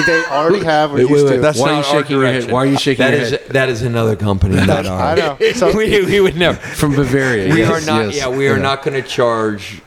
[0.06, 1.36] they already have or Wait, wait, used wait.
[1.36, 1.42] to.
[1.42, 2.32] that's Why are you our shaking your head?
[2.34, 2.52] direction.
[2.52, 3.42] Why are you shaking That your is head?
[3.52, 5.52] that is another company not I ours uh, know.
[5.54, 7.54] So we, we would never From Bavaria.
[7.54, 8.18] we yes, are not yes.
[8.18, 9.82] yeah we are not going to charge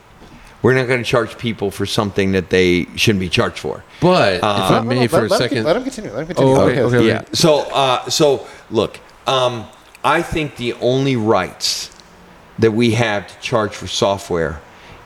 [0.63, 4.35] we're not going to charge people for something that they shouldn't be charged for But
[4.35, 5.57] if I No, no, may let- for a let second.
[5.57, 6.11] con- let him continue.
[6.11, 6.53] Let him continue.
[6.55, 7.07] Oh, okay, okay, okay.
[7.07, 9.65] yeah so uh, so look um,
[10.03, 11.89] i think the only rights
[12.59, 14.59] that we have to charge for software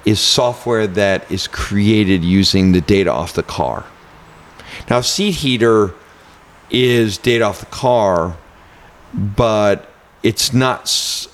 [0.05, 3.83] is software that is created using the data off the car
[4.89, 5.93] now seat heater
[6.69, 8.35] is data off the car
[9.13, 9.89] but
[10.23, 10.81] it's not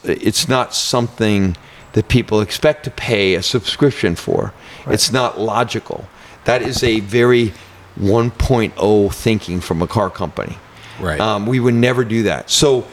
[0.03, 1.55] it's not something
[1.93, 4.53] that people expect to pay a subscription for.
[4.87, 6.07] It's not logical.
[6.45, 7.53] That is a very
[7.99, 10.57] 1.0 thinking from a car company.
[10.99, 11.19] Right.
[11.19, 12.49] um, we would never do that.
[12.49, 12.85] So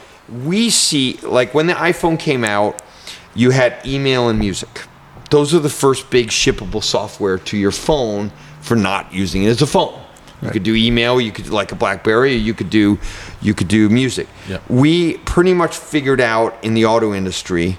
[0.43, 2.81] we see like when the iphone came out
[3.35, 4.83] you had email and music.
[5.29, 8.31] Those are the first big shippable software to your phone
[8.61, 9.97] for not using it as a phone.
[10.41, 12.97] You could do email you could like a blackberry you could do
[13.43, 14.27] you could do music.
[14.49, 14.63] Yep.
[14.69, 17.77] we pretty much figured out in the auto industry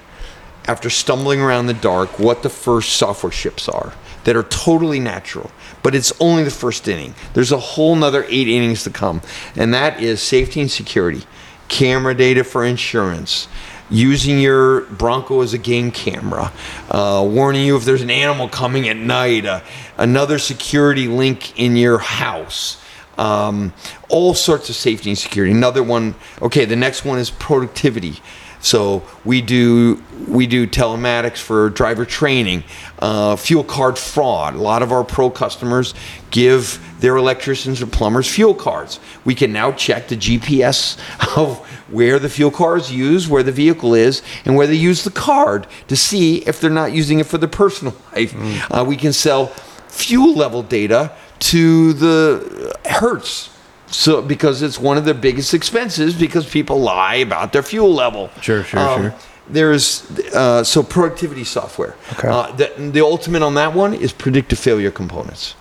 [0.66, 3.92] after stumbling around the dark what the first software ships are
[4.24, 5.50] that are totally natural
[5.82, 9.20] but it's only the first inning there's a whole nother eight innings to come
[9.56, 11.22] and that is safety and security
[11.68, 13.48] camera data for insurance
[13.90, 16.52] using your bronco as a game camera
[16.90, 19.60] uh, warning you if there's an animal coming at night uh,
[19.98, 22.82] another security link in your house
[23.18, 23.72] um,
[24.08, 25.52] all sorts of safety and security.
[25.52, 28.20] Another one, okay, the next one is productivity.
[28.62, 32.62] So we do we do telematics for driver training,
[33.00, 34.54] uh, fuel card fraud.
[34.54, 35.94] A lot of our pro customers
[36.30, 39.00] give their electricians or plumbers fuel cards.
[39.24, 40.96] We can now check the GPS
[41.36, 41.58] of
[41.90, 45.10] where the fuel car is used, where the vehicle is, and where they use the
[45.10, 48.32] card to see if they're not using it for their personal life.
[48.70, 49.48] Uh, we can sell
[49.88, 53.50] fuel level data to the Hertz.
[53.92, 58.30] So because it's one of their biggest expenses because people lie about their fuel level.
[58.40, 59.14] Sure, sure, sure.
[59.48, 61.94] There's uh, so productivity software.
[62.14, 62.28] Okay.
[62.28, 65.54] Uh, the, the ultimate on that one is predictive failure components.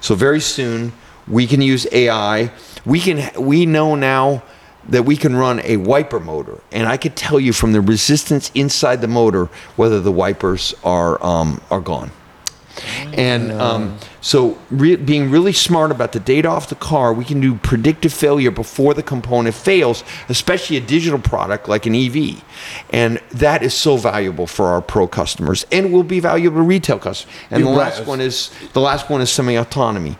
[0.00, 0.92] So very soon
[1.26, 2.52] we can use AI.
[2.84, 4.42] We can we know now
[4.88, 8.50] that we can run a wiper motor, and I could tell you from the resistance
[8.54, 12.10] inside the motor whether the wipers are um, are gone.
[13.12, 17.40] And um, so, re- being really smart about the data off the car, we can
[17.40, 22.42] do predictive failure before the component fails, especially a digital product like an EV.
[22.90, 26.98] And that is so valuable for our pro customers, and will be valuable to retail
[26.98, 27.34] customers.
[27.50, 28.08] And the last right.
[28.08, 30.16] one is the last one is semi-autonomy,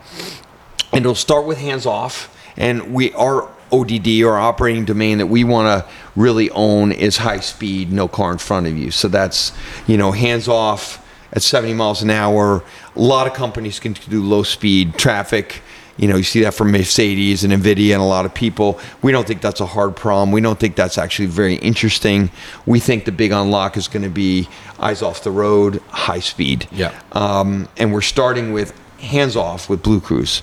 [0.92, 2.28] and it'll start with hands off.
[2.56, 7.40] And we our ODD or operating domain that we want to really own is high
[7.40, 8.90] speed, no car in front of you.
[8.90, 9.52] So that's
[9.86, 11.01] you know hands off
[11.32, 12.62] at 70 miles an hour.
[12.94, 15.62] A lot of companies can do low speed traffic.
[15.96, 18.80] You know, you see that from Mercedes and Nvidia and a lot of people.
[19.02, 20.32] We don't think that's a hard problem.
[20.32, 22.30] We don't think that's actually very interesting.
[22.64, 26.66] We think the big unlock is going to be eyes off the road, high speed.
[26.72, 26.98] Yeah.
[27.12, 30.42] Um, and we're starting with hands off with BlueCruise.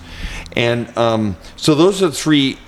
[0.54, 2.58] And um, so those are the three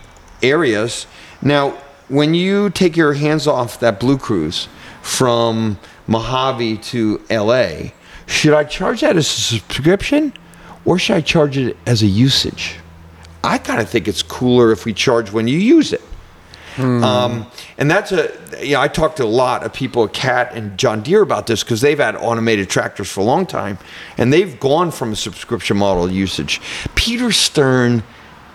[0.43, 1.07] areas.
[1.41, 4.67] Now, when you take your hands off that BlueCruise
[5.03, 7.91] from Mojave to LA,
[8.27, 10.33] should I charge that as a subscription
[10.85, 12.77] or should I charge it as a usage?
[13.45, 16.03] I kind of think it's cooler if we charge when you use it.
[16.79, 17.47] Um,
[17.77, 20.79] and that's a, you know, I talked to a lot of people at CAT and
[20.79, 23.79] John Deere about this because they've had automated tractors for a long time
[24.17, 26.61] and they've gone from a subscription model usage.
[26.95, 28.03] Peter Stern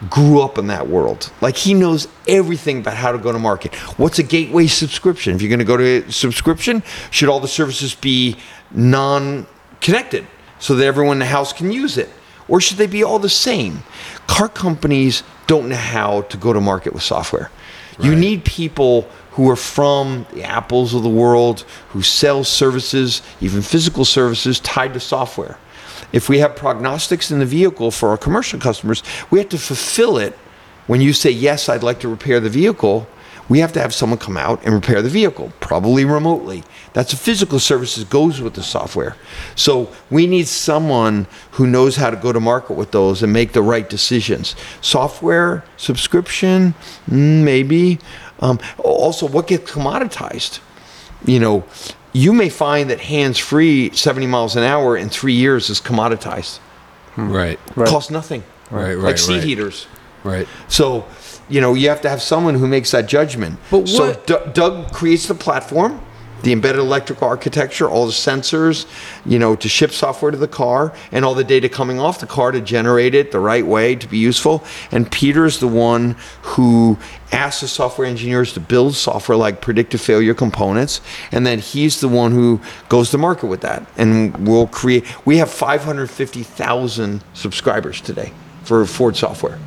[0.09, 1.32] grew up in that world.
[1.41, 3.76] Like he knows everything about how to go to market.
[3.99, 5.36] What's a gateway subscription?
[5.36, 8.38] If you're going to go to a subscription, should all the services be
[8.72, 9.47] non
[9.82, 10.25] connected
[10.59, 12.09] so that everyone in the house can use it?
[12.47, 13.84] Or should they be all the same?
[14.28, 17.51] Car companies don't know how to go to market with software.
[17.99, 23.61] You need people who are from the Apples of the world, who sell services, even
[23.61, 25.57] physical services tied to software.
[26.13, 30.17] If we have prognostics in the vehicle for our commercial customers, we have to fulfill
[30.17, 30.38] it.
[30.86, 33.07] When you say, Yes, I'd like to repair the vehicle,
[33.49, 36.63] we have to have someone come out and repair the vehicle, probably remotely.
[36.93, 39.15] That's a physical service that goes with the software.
[39.55, 43.53] So we need someone who knows how to go to market with those and make
[43.53, 44.55] the right decisions.
[44.81, 46.73] Software, subscription,
[47.09, 47.99] mm, maybe.
[48.39, 50.59] Um, also, what gets commoditized?
[51.25, 51.65] You know,
[52.13, 56.59] you may find that hands free 70 miles an hour in three years is commoditized.
[57.15, 57.59] Right.
[57.75, 57.87] Right.
[57.87, 58.43] Costs nothing.
[58.69, 59.43] Right, right, Like seat right.
[59.43, 59.87] heaters.
[60.23, 60.47] Right.
[60.67, 61.05] So,
[61.49, 63.57] you know, you have to have someone who makes that judgment.
[63.71, 66.01] But so what- D- Doug creates the platform,
[66.43, 68.85] the embedded electrical architecture, all the sensors,
[69.25, 72.27] you know, to ship software to the car, and all the data coming off the
[72.27, 74.63] car to generate it the right way to be useful.
[74.91, 76.99] And Peter's the one who
[77.31, 82.07] asks the software engineers to build software like predictive failure components, and then he's the
[82.07, 83.85] one who goes to market with that.
[83.97, 85.05] And we'll create.
[85.25, 88.31] We have 550,000 subscribers today
[88.63, 89.57] for Ford software.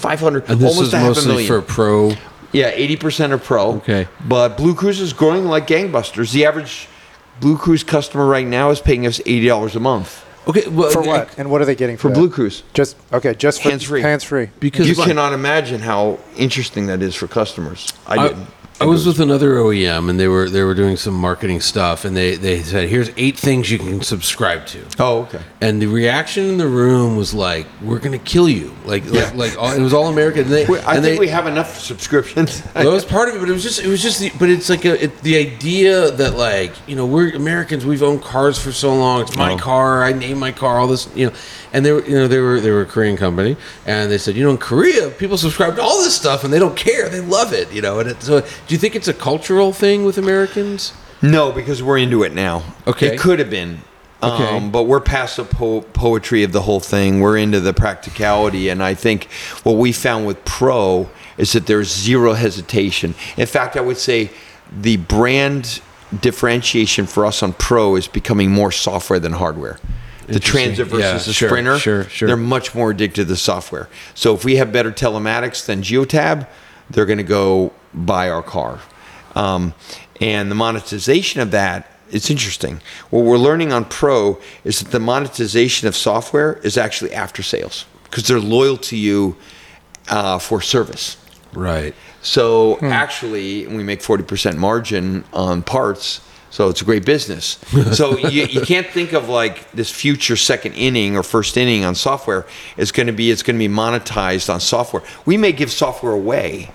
[0.00, 1.46] 500 And this almost is a half a mostly million.
[1.48, 2.12] for pro.
[2.52, 4.08] yeah 80% are pro Okay.
[4.26, 6.88] but BlueCruise is growing like gangbusters the average
[7.40, 10.66] BlueCruise customer right now is paying us $80 a month Okay.
[10.68, 11.38] Well, For what?
[11.38, 12.18] And what are they getting for, for that?
[12.18, 14.00] BlueCruise Just okay, just for Hands-free.
[14.00, 14.48] Hands free.
[14.58, 18.46] Because you like- cannot imagine how interesting that is for customers i, I, didn't
[18.80, 22.16] I was with another OEM and they were they were doing some marketing stuff and
[22.16, 24.86] they they said here's eight things you can subscribe to.
[24.98, 29.04] oh okay And the reaction in the room was like, "We're gonna kill you!" Like,
[29.12, 30.44] like, like all, it was all American.
[30.44, 33.36] And they, We- i and think they, we have enough subscriptions that was part of
[33.36, 35.36] it, but it was just, it was just, the, but it's like a, it, the
[35.36, 39.20] idea that like, you know, we're Americans, we've owned cars for so long.
[39.22, 39.58] It's my Oh.
[39.58, 40.02] car.
[40.02, 40.78] I name my car.
[40.80, 41.34] All this, you know,
[41.74, 43.56] and they were, you know, they were, they were a Korean company,
[43.86, 46.58] and they said, you know, in Korea, people subscribe to all this stuff, and they
[46.58, 47.08] don't care.
[47.10, 48.00] They love it, you know.
[48.00, 50.92] And it, so, do you think it's a cultural thing with Americans?
[51.22, 53.08] no because we're into it now Okay.
[53.14, 53.80] it could have been
[54.22, 54.44] Okay.
[54.56, 57.20] Um, but we're past the po- poetry of the whole thing.
[57.20, 59.28] We're into the practicality, and I think
[59.62, 61.08] what we found with Pro
[61.38, 63.14] is that there's zero hesitation.
[63.38, 64.28] In fact, I would say
[64.70, 65.80] the brand
[66.20, 69.78] differentiation for us on Pro is becoming more software than hardware.
[70.28, 71.78] the Transit versus Yeah, the sure, Sprinter.
[71.78, 72.26] sure, sure.
[72.28, 73.88] They're much more addicted to the software.
[74.14, 76.46] So if we have better telematics than Geotab,
[76.90, 78.80] they're going to go buy our car.
[79.34, 79.74] Um,
[80.20, 82.80] and the monetization of that, it's interesting.
[83.10, 87.86] What we're learning on Pro is that the monetization of software is actually after sales
[88.04, 89.36] because they're loyal to you
[90.08, 91.16] uh, for service.
[91.52, 91.94] Right.
[92.22, 96.20] So actually, we make 40% margin on parts.
[96.50, 97.58] So it's a great business.
[97.94, 101.94] So you, you can't think of like this future second inning or first inning on
[101.94, 102.46] software.
[102.76, 105.02] It's going to be it's going to be monetized on software.
[105.24, 106.70] We may give software away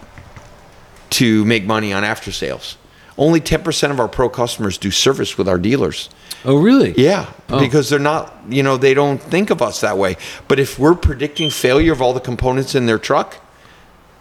[1.11, 2.77] to make money on after sales.
[3.17, 6.09] Only 10% of our pro customers do service with our dealers.
[6.43, 6.93] Oh, really?
[6.97, 7.59] Yeah, oh.
[7.59, 10.17] because they're not, you know, they don't think of us that way.
[10.47, 13.37] But if we're predicting failure of all the components in their truck,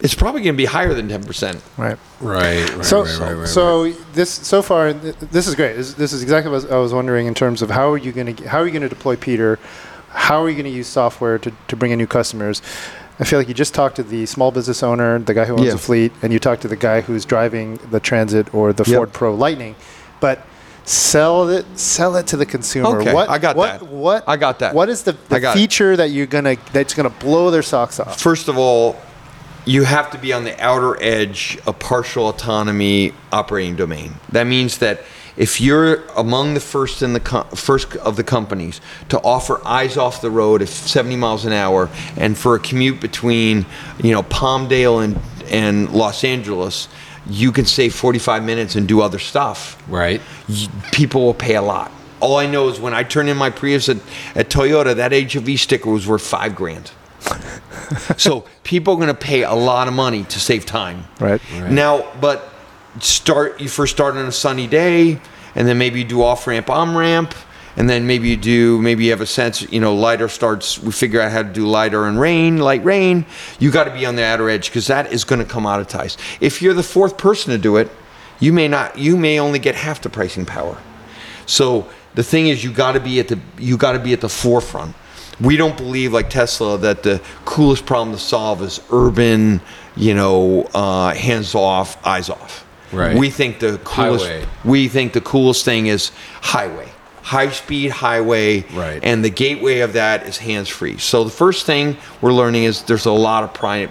[0.01, 1.61] it's probably going to be higher than 10%.
[1.77, 1.99] Right.
[2.21, 2.75] Right.
[2.75, 5.77] right So, right, right, right, so this so far, this is great.
[5.77, 8.37] This, this is exactly what I was wondering in terms of how are you going
[8.37, 9.59] to how are you going to deploy Peter?
[10.11, 12.63] How are you going to use software to, to bring in new customers?
[13.21, 15.67] I feel like you just talked to the small business owner, the guy who owns
[15.67, 15.75] Yeah.
[15.75, 18.97] a fleet, and you talked to the guy who's driving the Transit or the Yep.
[18.97, 19.77] Ford Pro Lightning,
[20.21, 20.41] but
[20.85, 23.01] sell it sell it to the consumer.
[23.01, 23.89] Okay, what I got what, that.
[23.89, 24.75] What I got that.
[24.75, 25.61] What is the, the got it.
[25.61, 28.21] feature that you're gonna that's gonna blow their socks off?
[28.21, 28.97] First of all,
[29.65, 34.15] you have to be on the outer edge of partial autonomy operating domain.
[34.33, 35.01] That means that
[35.37, 39.97] if you're among the first in the co- first of the companies to offer eyes
[39.97, 43.67] off the road at 70 miles an hour, and for a commute between,
[44.03, 45.19] you know, Palmdale and
[45.51, 46.89] and Los Angeles,
[47.29, 50.23] you can save 45 minutes and do other stuff Right.
[50.49, 51.91] y- people will pay a lot.
[52.21, 53.99] All I know is when I turned in my Prius at,
[54.35, 56.91] at Toyota, that HOV sticker was worth five grand.
[58.17, 61.05] so people are going to pay a lot of money to save time.
[61.21, 61.41] Right.
[61.69, 62.54] Now, but
[63.01, 65.21] start you first start on a sunny day,
[65.55, 67.35] and then maybe you do off ramp, on ramp,
[67.77, 70.79] and then maybe you do maybe you have a sense you know lighter starts.
[70.79, 73.27] We figure out how to do lighter and rain, light rain.
[73.59, 76.17] You got to be on the outer edge because that is going to commoditize.
[76.41, 77.91] If you're the fourth person to do it,
[78.41, 78.99] you may not.
[78.99, 80.79] You may only get half the pricing power.
[81.47, 84.21] So the thing is, you got to be at the you got to be at
[84.21, 84.95] the forefront.
[85.41, 89.61] We don't believe, like Tesla, that the coolest problem to solve is urban,
[89.97, 92.64] you know, uh, hands off, eyes off.
[92.95, 93.17] Right.
[93.17, 94.27] We think the coolest.
[94.27, 94.47] Highway.
[94.65, 96.89] We think the coolest thing is highway,
[97.23, 98.63] high speed highway.
[98.73, 99.01] Right.
[99.03, 100.99] And the gateway of that is hands free.
[100.99, 103.91] So the first thing we're learning is there's a lot of pri-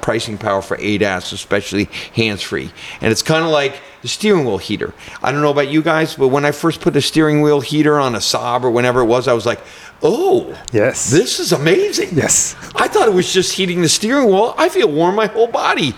[0.00, 2.70] pricing power for ADAS, especially hands free.
[3.00, 4.94] And it's kind of like the steering wheel heater.
[5.20, 7.98] I don't know about you guys, but when I first put the steering wheel heater
[7.98, 9.60] on a Saab or whenever it was, I was like,
[10.02, 11.10] oh, Yes.
[11.10, 12.10] this is amazing.
[12.12, 12.54] Yes.
[12.74, 14.54] I thought it was just heating the steering wheel.
[14.56, 15.94] I feel warm my whole body.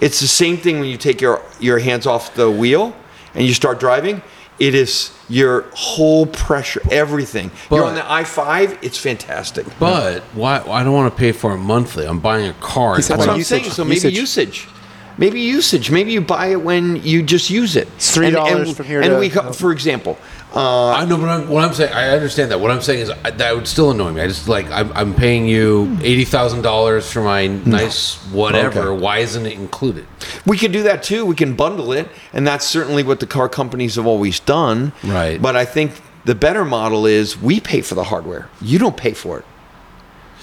[0.00, 2.94] It's the same thing when you take your, your hands off the wheel
[3.34, 4.22] and you start driving.
[4.58, 7.52] It is your whole pressure, everything.
[7.70, 9.66] You're on the I 5, it's fantastic.
[9.78, 10.58] But why?
[10.58, 12.06] I don't want to pay for it monthly.
[12.06, 12.96] I'm buying a car.
[12.96, 13.72] That's what I'm usage- saying.
[13.72, 14.16] So maybe usage.
[14.16, 14.68] usage.
[15.16, 15.90] Maybe usage.
[15.92, 17.86] Maybe you buy it when you just use it.
[17.96, 20.18] It's $3 from here And to- we, co- for example,
[20.54, 22.58] uh, I know, but I'm, what I'm saying, I understand that.
[22.60, 24.22] What I'm saying is I, that would still annoy me.
[24.22, 28.88] I just like I'm, I'm paying you eighty thousand dollars for my nice whatever.
[28.92, 29.02] Okay.
[29.02, 30.06] Why isn't it included?
[30.46, 31.26] We can do that too.
[31.26, 34.92] We can bundle it, and that's certainly what the car companies have always done.
[35.04, 35.40] Right.
[35.40, 35.92] But I think
[36.24, 38.48] the better model is we pay for the hardware.
[38.62, 39.44] You don't pay for it,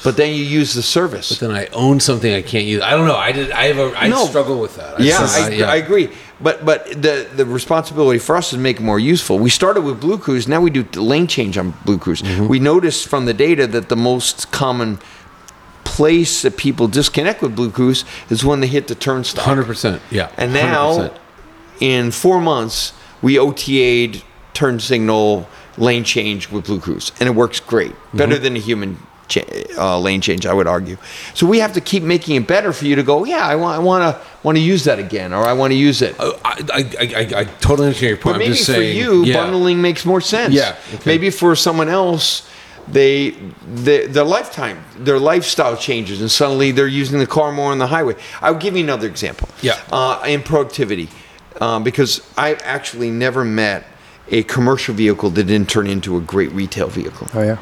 [0.03, 1.29] but then you use the service.
[1.29, 2.81] But then I own something I can't use.
[2.83, 3.15] I don't know.
[3.17, 3.51] I did.
[3.51, 3.97] I have a.
[3.97, 4.25] I No.
[4.27, 4.99] struggle with that.
[4.99, 5.17] I yeah,
[5.67, 6.09] I, I agree.
[6.41, 9.39] But but the the responsibility for us is to make it more useful.
[9.39, 10.47] We started with BlueCruise.
[10.47, 12.23] Now we do lane change on BlueCruise.
[12.23, 12.47] Mm-hmm.
[12.47, 14.99] We noticed from the data that the most common
[15.85, 19.45] place that people disconnect with BlueCruise is when they hit the turnstile.
[19.45, 20.01] Hundred percent.
[20.11, 20.29] Yeah.
[20.35, 21.17] And now, 100%.
[21.79, 24.21] in four months, we OTA'd
[24.53, 27.91] turn signal lane change with BlueCruise, and it works great.
[27.91, 28.17] Mm-hmm.
[28.17, 28.97] Better than a human
[29.77, 30.97] uh, lane change, I would argue.
[31.33, 33.25] So we have to keep making it better for you to go.
[33.25, 35.77] Yeah, I want, I want to want to use that again, or I want to
[35.77, 36.19] use it.
[36.19, 38.23] Uh, I, I, I, I totally understand your point.
[38.23, 39.33] But I'm maybe just for saying, you, yeah.
[39.33, 40.53] bundling makes more sense.
[40.53, 41.03] Yeah, okay.
[41.05, 42.49] Maybe for someone else,
[42.87, 43.31] they,
[43.65, 47.87] they their lifetime, their lifestyle changes, and suddenly they're using the car more on the
[47.87, 48.15] highway.
[48.41, 49.49] I'll give you another example.
[49.61, 49.79] Yeah.
[49.91, 51.09] Uh, in productivity,
[51.59, 53.85] um, because I've actually never met
[54.29, 57.57] a commercial vehicle that didn't turn into a great retail vehicle Oh yeah.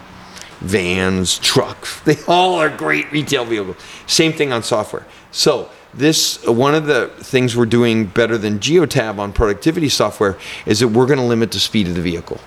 [0.64, 2.02] Vans, trucks.
[2.06, 3.78] They all are great retail vehicles.
[4.08, 5.06] Same thing on software.
[5.32, 10.38] So this uh, one of the things we're doing better than Geotab on productivity software
[10.66, 12.40] is that we're going to limit the speed of the vehicle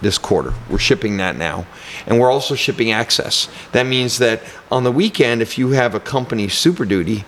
[0.00, 0.52] this quarter.
[0.68, 1.66] We're shipping that now.
[2.06, 3.48] And we're also shipping access.
[3.72, 7.24] That means that on the weekend if you have a company super duty,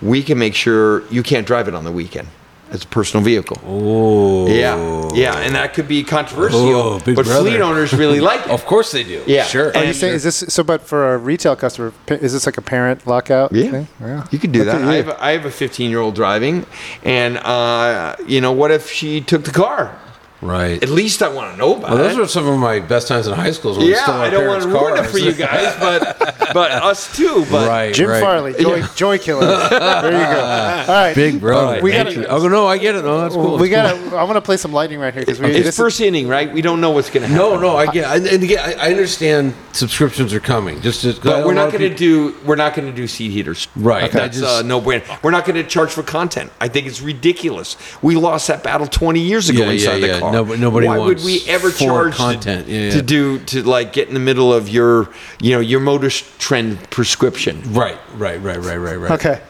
[0.00, 2.28] we can make sure you can't drive it on the weekend.
[2.70, 3.58] As a personal vehicle.
[3.66, 7.48] Oh, Yeah, yeah, and that could be controversial, Oh, big but brother.
[7.50, 8.50] fleet owners really like it.
[8.50, 9.22] Of course they do.
[9.26, 9.44] Yeah.
[9.44, 9.68] sure.
[9.76, 10.62] Are you And- saying is this so?
[10.62, 13.52] But for a retail customer, is this like a parent lockout?
[13.52, 13.88] Yeah, thing?
[14.00, 14.26] yeah.
[14.30, 14.82] you could do Look that.
[14.82, 16.64] at I have, a, I have a 15 year old driving,
[17.04, 19.98] and uh, you know what if she took the car?
[20.42, 20.82] Right.
[20.82, 22.20] At least I want to know about Well, those it.
[22.20, 23.76] were some of my best times in high school.
[23.76, 26.18] When yeah, stole I don't want to ruin it for you guys, but
[26.52, 27.44] but us too.
[27.50, 27.94] But right.
[27.94, 28.20] Jim right.
[28.20, 29.46] Farley, joy, joy killer.
[29.46, 30.40] there you go.
[30.90, 31.80] All right, Big brother.
[31.82, 32.26] We Hatred.
[32.26, 33.02] gotta, oh no, I get it.
[33.04, 33.58] No, that's cool.
[33.58, 34.10] we That's cool.
[34.10, 34.16] gotta.
[34.16, 35.46] I want to play some lightning right here because we.
[35.48, 36.52] it's this is- first inning, right?
[36.52, 37.52] We don't know what's going to happen.
[37.52, 38.04] No, no, I get.
[38.16, 40.80] And and again, I, I understand subscriptions are coming.
[40.80, 43.68] Just, just But we're not going to do we're not going to do seat heaters.
[43.76, 44.04] Right.
[44.04, 44.18] Okay.
[44.18, 45.22] That's just- uh, no brainer.
[45.22, 46.50] We're not going to charge for content.
[46.60, 47.76] I think it's ridiculous.
[48.02, 50.29] We lost that battle 20 years ago Yeah, inside yeah, the yeah.
[50.32, 50.44] Car.
[50.44, 52.66] No- nobody Why would we ever charge content.
[52.66, 55.08] to, Yeah, to do to like get in the middle of your
[55.40, 57.62] you know your motor trend prescription?
[57.72, 59.10] Right, right, right, right, right, right.
[59.12, 59.40] Okay.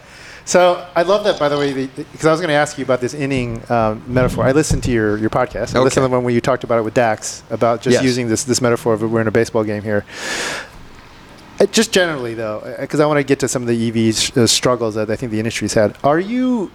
[0.47, 3.01] So I love that, by the way, because I was going to ask you about
[3.01, 4.43] this inning um, metaphor.
[4.45, 5.76] I listened to your, your podcast.
[5.76, 5.81] I Okay.
[5.81, 8.03] listened to the one where you talked about it with Dax about just Yes.
[8.03, 10.05] using this this metaphor of we're in a baseball game here.
[11.61, 14.33] Uh, just generally, though, because I want to get to some of the EV sh-
[14.37, 15.97] uh, struggles that I think the industry's had.
[16.03, 16.72] Are you?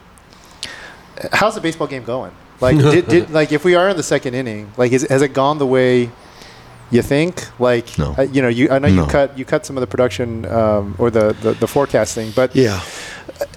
[1.33, 2.31] How's the baseball game going?
[2.61, 5.33] Like, did, did like if we are in the second inning, like, is, has it
[5.33, 6.09] gone the way?
[6.91, 8.13] You think like No.
[8.15, 10.95] uh, you know you I know you cut you cut some of the production um,
[10.99, 12.79] or the, the the forecasting, but Yeah.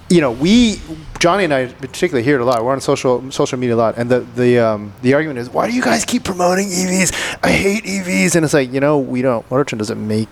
[0.08, 0.80] you know, we
[1.20, 2.64] Jonny and I particularly hear it a lot.
[2.64, 5.68] We're on social social media a lot, and the the um, the argument is, why
[5.68, 7.12] do you guys keep promoting EVs?
[7.42, 9.48] I hate EVs, and it's like you know, we don't.
[9.50, 10.28] Motor doesn't make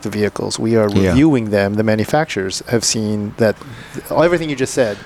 [0.00, 0.58] the vehicles.
[0.58, 1.10] We are Yeah.
[1.10, 1.74] reviewing them.
[1.74, 3.56] The manufacturers have seen that
[4.10, 4.96] everything you just said.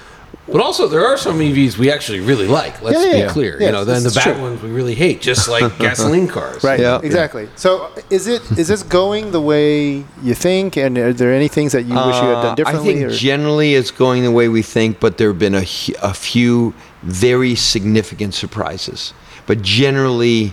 [0.53, 2.81] But also, there are some EVs we actually really like.
[2.83, 3.29] Let's Yeah, yeah, be yeah.
[3.33, 3.53] clear.
[3.59, 4.43] Yes, you know, then the it's bad true.
[4.43, 6.63] ones we really hate, just like gasoline cars.
[6.63, 6.79] Right.
[6.79, 7.01] Yeah.
[7.03, 7.49] Exactly.
[7.57, 10.77] So is it is this going the way you think?
[10.77, 12.91] And are there any things that you wish you had Uh, done differently?
[12.91, 13.15] I think or?
[13.15, 16.75] generally it's going the way we think, but there have been a, hu- a few
[17.03, 19.15] very significant surprises.
[19.47, 20.53] But generally,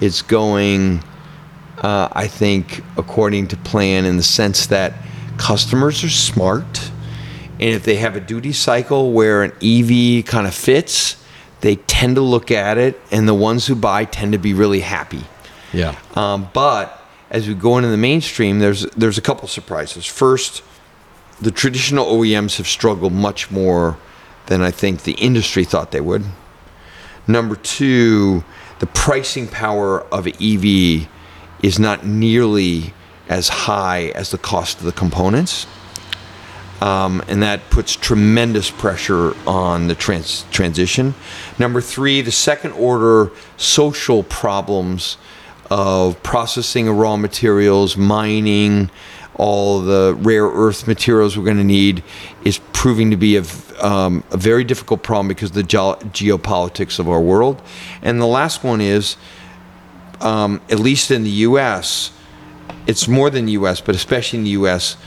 [0.00, 1.02] it's going,
[1.82, 4.94] uh, I think, according to plan in the sense that
[5.38, 6.90] customers are smart.
[7.60, 11.22] And if they have a duty cycle where an EV kind of fits,
[11.60, 14.80] they tend to look at it, and the ones who buy tend to be really
[14.80, 15.24] happy.
[15.72, 15.96] Yeah.
[16.14, 20.06] Um, but as we go into the mainstream, there's there's a couple surprises.
[20.06, 20.62] First,
[21.40, 23.98] the traditional OEMs have struggled much more
[24.46, 26.24] than I think the industry thought they would.
[27.26, 28.44] Number two,
[28.80, 31.08] the pricing power of an EV
[31.62, 32.92] is not nearly
[33.28, 35.66] as high as the cost of the components.
[36.84, 41.14] Um, and that puts tremendous pressure on the trans- transition.
[41.58, 45.16] Number three, the second order social problems
[45.70, 48.90] of processing of raw materials, mining,
[49.36, 52.04] all the rare earth materials we're going to need
[52.44, 53.44] is proving to be a,
[53.80, 57.62] um, a very difficult problem because of the geo- geopolitics of our world.
[58.02, 59.16] And the last one is,
[60.20, 62.10] um, at least in the U.S.,
[62.86, 64.98] it's more than the U.S., but especially in the U.S.,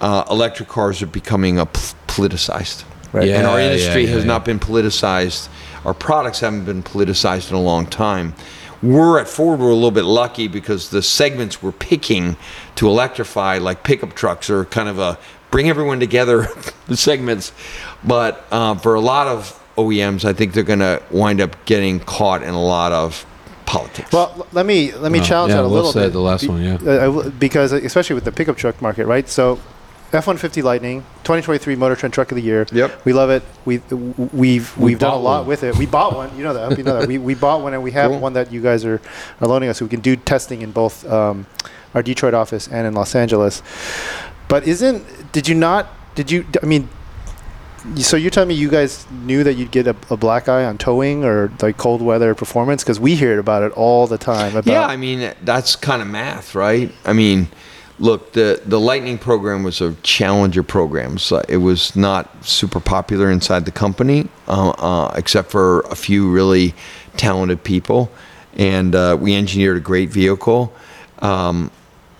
[0.00, 2.84] uh, electric cars are becoming a p- politicized.
[3.10, 3.28] Right.
[3.30, 5.48] and our industry yeah, has yeah, not been politicized.
[5.86, 8.34] Our products haven't been politicized in a long time.
[8.82, 12.36] We're at Ford, we're a little bit lucky because the segments we're picking
[12.76, 15.18] to electrify, like pickup trucks, are kind of a
[15.50, 16.48] bring everyone together
[16.94, 17.52] segments.
[18.04, 22.00] But uh, for a lot of OEMs, I think they're going to wind up getting
[22.00, 23.24] caught in a lot of
[23.64, 24.12] politics.
[24.12, 26.12] Well, let me let me Oh, challenge yeah, that a well little said, bit.
[26.12, 26.74] the last Be- one, yeah.
[26.74, 29.28] uh, because especially with the pickup truck market, right?
[29.28, 29.58] So,
[30.10, 32.66] F-150 Lightning, 2023 MotorTrend Truck of the Year.
[32.72, 33.04] Yep.
[33.04, 33.42] We love it.
[33.66, 33.78] We
[34.32, 35.48] we've we've done a lot one.
[35.48, 35.76] with it.
[35.76, 36.34] We bought one.
[36.36, 36.72] You know that.
[36.72, 37.08] I you know that.
[37.08, 38.20] We we bought one, and we have Cool.
[38.20, 39.00] one that you guys are,
[39.40, 39.78] are loaning us.
[39.78, 41.46] So we can do testing in both um,
[41.94, 43.62] our Detroit office and in Los Angeles.
[44.48, 46.88] But isn't did you not did you I mean
[47.96, 50.78] so you're telling me you guys knew that you'd get a, a black eye on
[50.78, 54.70] towing or like cold weather performance because we hear about it all the time about
[54.70, 56.92] Yeah, I mean that's kind of math, right?
[57.04, 57.48] I mean,
[57.98, 61.18] look, the the Lightning program was a challenger program.
[61.18, 66.30] So it was not super popular inside the company, uh, uh, except for a few
[66.30, 66.74] really
[67.16, 68.10] talented people,
[68.54, 70.72] and uh, we engineered a great vehicle.
[71.20, 71.70] Um,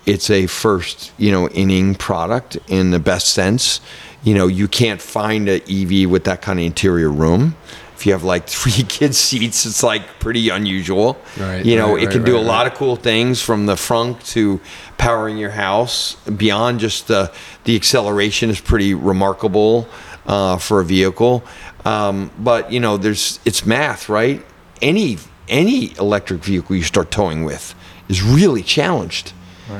[0.05, 3.79] it's a first, you know, inning product in the best sense.
[4.23, 7.55] You know, you can't find an EV with that kind of interior room.
[7.99, 11.21] If you have like three kids seats, it's like pretty unusual.
[11.37, 13.75] Right, You know, right, it right, can do a lot of cool things from the
[13.75, 14.61] frunk to
[14.97, 16.15] powering your house.
[16.15, 17.31] Beyond just the
[17.65, 19.89] the acceleration is pretty remarkable
[20.25, 21.43] uh, for a vehicle.
[21.83, 24.45] Um, but you know, there's it's math, right?
[24.81, 25.17] Any
[25.49, 27.75] any electric vehicle you start towing with
[28.07, 29.33] is really challenged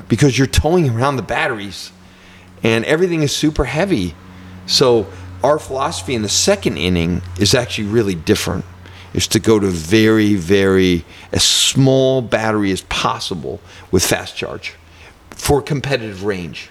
[0.08, 1.92] because you're towing around the batteries
[2.64, 4.14] and everything is super heavy.
[4.66, 5.08] So
[5.44, 8.66] our philosophy in the second inning is actually really different.
[9.12, 13.60] Is to go to very, very as small battery as possible
[13.90, 14.76] with fast charge
[15.32, 16.70] for competitive range.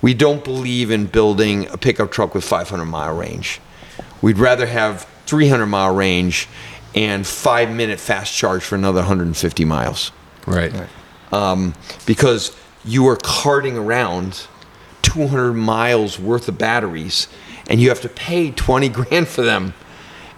[0.00, 3.60] We don't believe in building a pickup truck with 500 mile range.
[4.22, 6.48] We'd rather have 300 mile range
[6.94, 10.12] and five minute fast charge for another 150 miles
[10.46, 10.72] Right.
[11.32, 11.74] um,
[12.06, 14.46] because you are carting around
[15.02, 17.28] 200 miles worth of batteries
[17.70, 19.72] and you have to pay 20 grand for them.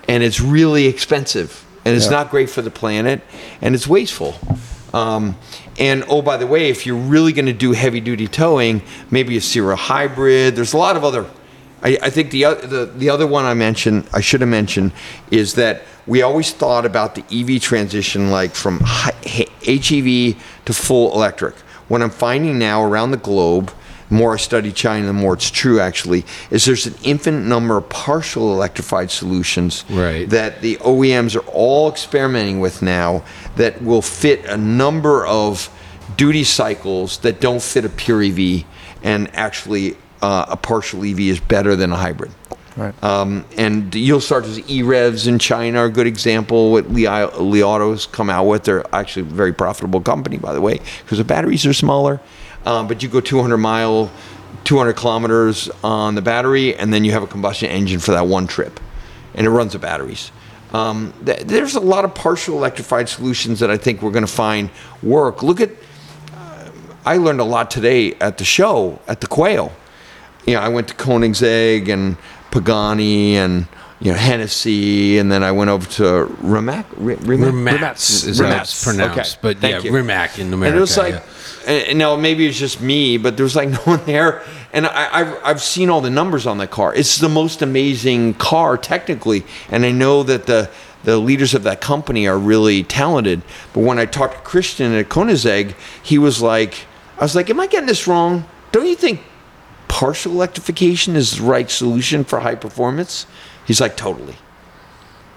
[0.09, 1.67] And it's really expensive.
[1.85, 3.23] And it's not great for the planet.
[3.61, 4.37] And it's wasteful.
[4.95, 5.37] Um,
[5.79, 9.39] and oh by the way if you're really going to do heavy duty towing maybe
[9.39, 11.27] a series hybrid there's a lot of other
[11.83, 14.93] I, I think the, the the other one I mentioned, I should have mentioned,
[15.31, 21.55] is that we always thought about the EV transition like from HEV to full electric.
[21.89, 23.73] What I'm finding now around the globe,
[24.13, 27.89] more I study China, the more it's true actually, is there's an infinite number of
[27.89, 30.29] partial electrified solutions Right.
[30.31, 33.25] that the OEMs are all experimenting with now
[33.57, 35.69] that will fit a number of
[36.17, 38.65] duty cycles that don't fit a pure EV,
[39.03, 42.31] and actually uh, a partial EV is better than a hybrid.
[42.77, 42.95] Right.
[43.05, 46.73] Um, and you'll start to see E-Revs in China are a good example.
[46.73, 50.61] What Li, Li Auto's come out with, they're actually a very profitable company, by the
[50.61, 52.19] way, because the batteries are smaller.
[52.65, 54.11] Um, but you go 200 mile,
[54.65, 58.47] 200 kilometers on the battery, and then you have a combustion engine for that one
[58.47, 58.79] trip,
[59.35, 60.31] and it runs the batteries.
[60.73, 64.33] Um, th- there's a lot of partial electrified solutions that I think we're going to
[64.33, 64.71] find
[65.03, 65.43] work.
[65.43, 65.71] Look at
[67.05, 69.73] I learned a lot today at the show at the Quail.
[70.47, 72.17] You know, I went to Koenigsegg and
[72.51, 73.67] Pagani and
[74.01, 76.87] you know Hennessy, and then I went over to Rimac.
[76.99, 77.53] R- Rimac?
[77.53, 79.97] Rimac is how it's pronounced, Okay, but thank yeah, you.
[79.97, 80.69] Rimac in America.
[80.69, 81.23] And it was like, yeah.
[81.67, 84.43] And, now maybe it's just me, but there was like no one there.
[84.73, 86.95] And I, I've, I've seen all the numbers on that car.
[86.95, 90.71] It's the most amazing car technically, and I know that the
[91.05, 93.43] the leaders of that company are really talented.
[93.73, 96.87] But when I talked to Christian at Koenigsegg, he was like,
[97.19, 98.45] I was like, am I getting this wrong?
[98.71, 99.21] Don't you think
[99.89, 103.27] partial electrification is the right solution for high performance?
[103.67, 104.37] He's like, totally,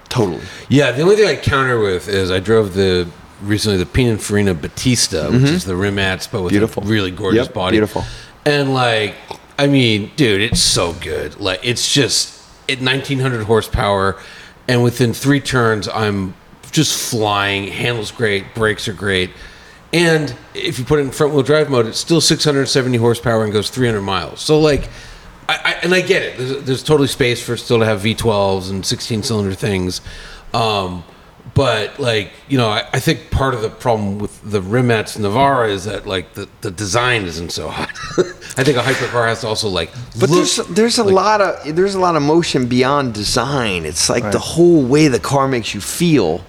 [0.08, 0.42] totally.
[0.68, 3.08] Yeah, the only thing I counter with is I drove the
[3.42, 6.58] recently the Pininfarina Battista, which is the rim Rimac, but with Mm-hmm.
[6.60, 6.82] Beautiful.
[6.82, 7.74] a really gorgeous Yep, body.
[7.74, 8.04] beautiful.
[8.44, 9.14] And like,
[9.58, 11.38] I mean, dude, it's so good.
[11.40, 14.16] Like, it's just at 1900 horsepower,
[14.68, 16.34] and within three turns, I'm
[16.72, 17.68] just flying.
[17.68, 19.30] Handles great, brakes are great.
[19.92, 23.52] And if you put it in front wheel drive mode, it's still 670 horsepower and
[23.52, 24.40] goes 300 miles.
[24.40, 24.88] So like,
[25.48, 26.36] I, I and I get it.
[26.38, 30.00] There's, there's totally space for still to have V12s and 16 cylinder things.
[30.52, 31.04] Um,
[31.54, 35.68] but like you know, I, I think part of the problem with the Rimac Nevera
[35.70, 37.90] is that like the, the design isn't so hot.
[38.58, 39.90] I think a hypercar has to also like.
[40.18, 43.84] But look- there's there's a lot of there's a lot of motion beyond design.
[43.84, 46.44] It's like the whole way the car makes you feel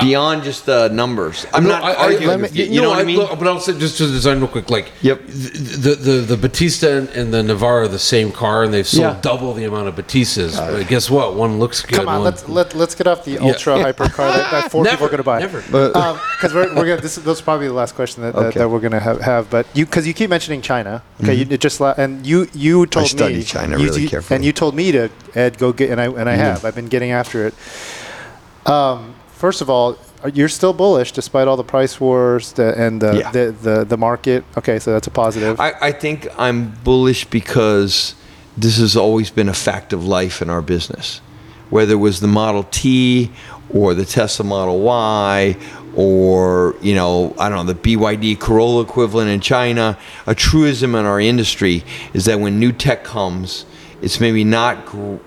[0.00, 1.46] beyond just the numbers.
[1.52, 2.64] I'm No, not I- I- arguing let me- with you.
[2.66, 3.16] You know what I mean?
[3.16, 4.70] look, but I'll say just to design real quick.
[4.70, 5.26] Like, Yep.
[5.26, 8.86] the the the, the Battista and, and the Nevera are the same car, and they've
[8.86, 9.18] sold Yeah.
[9.20, 10.56] double the amount of Battistas.
[10.56, 11.34] but guess what?
[11.34, 11.96] One looks good.
[11.96, 15.06] Come on, one- let's let, let's get off the ultra hypercar that, that four people
[15.06, 15.40] are going to buy.
[15.40, 15.60] never.
[15.62, 17.00] Because um, we're, we're gonna.
[17.00, 18.58] This is, this is probably the last question that, that, Okay.
[18.60, 19.50] that we're going to have, have.
[19.50, 21.02] But you, because you keep mentioning China.
[21.22, 21.50] Okay, mm-hmm.
[21.52, 24.36] you just la- and you you told I study me China you, really you- carefully.
[24.36, 26.40] and you told me to Ed go get and I and I mm-hmm.
[26.42, 26.64] have.
[26.64, 27.54] I've been getting after it.
[28.66, 29.96] Um, first of all,
[30.34, 33.30] you're still bullish despite all the price wars the, and the, Yeah.
[33.32, 34.44] the, the the market.
[34.58, 35.58] Okay, so that's a positive.
[35.58, 38.14] I, I think I'm bullish because
[38.56, 41.20] this has always been a fact of life in our business.
[41.70, 43.30] Whether it was the Model T
[43.72, 45.56] or the Tesla Model Y
[45.96, 51.04] or, you know, I don't know, the BYD Corolla equivalent in China, a truism in
[51.06, 53.64] our industry is that when new tech comes,
[54.02, 54.84] it's maybe not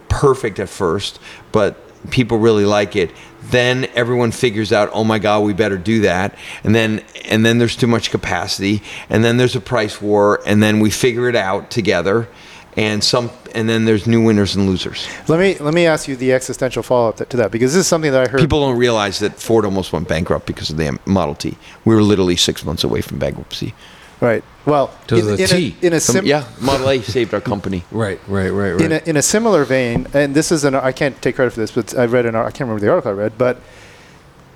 [0.09, 1.19] perfect at first,
[1.51, 1.75] but
[2.09, 3.11] people really like it
[3.49, 6.35] then everyone figures out oh my god we better do that.
[6.63, 10.61] And then and then there's too much capacity and then there's a price war and
[10.61, 12.27] then we figure it out together
[12.75, 15.07] and some and then there's new winners and losers.
[15.27, 17.87] Let me let me ask you the existential follow up to that because this is
[17.87, 18.39] something that I heard.
[18.39, 21.57] people don't realize that ford almost went bankrupt because of the model t.
[21.85, 23.73] We were literally six months away from bankruptcy
[24.21, 24.43] right.
[24.65, 25.75] Well, To in, the in T.
[25.81, 28.81] A, in a Some- yeah model a saved our company right, right, right, right.
[28.81, 31.59] in a, in a similar vein, and this is an I can't take credit for
[31.59, 33.57] this, but I read an ar- I can't remember the article I read, but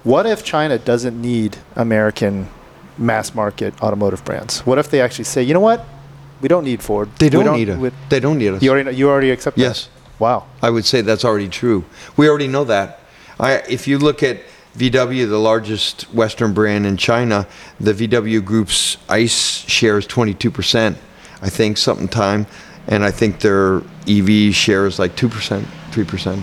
[0.04, 2.48] what if China doesn't need American
[2.98, 4.66] mass market automotive brands?
[4.66, 5.86] What if they actually say, you know what,
[6.42, 7.10] we don't need Ford.
[7.20, 9.32] they We don't, need us we- they don't need us you already know, you already
[9.32, 9.62] accept that?
[9.64, 9.90] Yes.
[10.20, 10.46] Wow.
[10.62, 11.84] I would say that's already true.
[12.16, 13.02] We already know that.
[13.40, 14.38] I, if you look at
[14.78, 17.48] VW, the largest Western brand in China,
[17.80, 19.32] the VW Group's ICE
[19.68, 20.96] share is 22%,
[21.42, 22.46] I think, something time.
[22.88, 26.42] And I think their EV shares like two percent, three percent,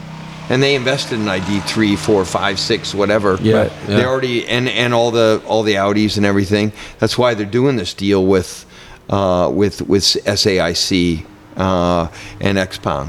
[0.51, 3.39] and they invested in ID three, four, five, six, whatever.
[3.41, 3.73] Yeah, Right.
[3.89, 3.97] yeah.
[3.97, 6.73] They already and and all the all the Audis and everything.
[6.99, 8.67] That's why they're doing this deal with
[9.09, 11.25] uh, with with SAIC
[11.57, 12.09] uh,
[12.41, 13.09] and Xpeng.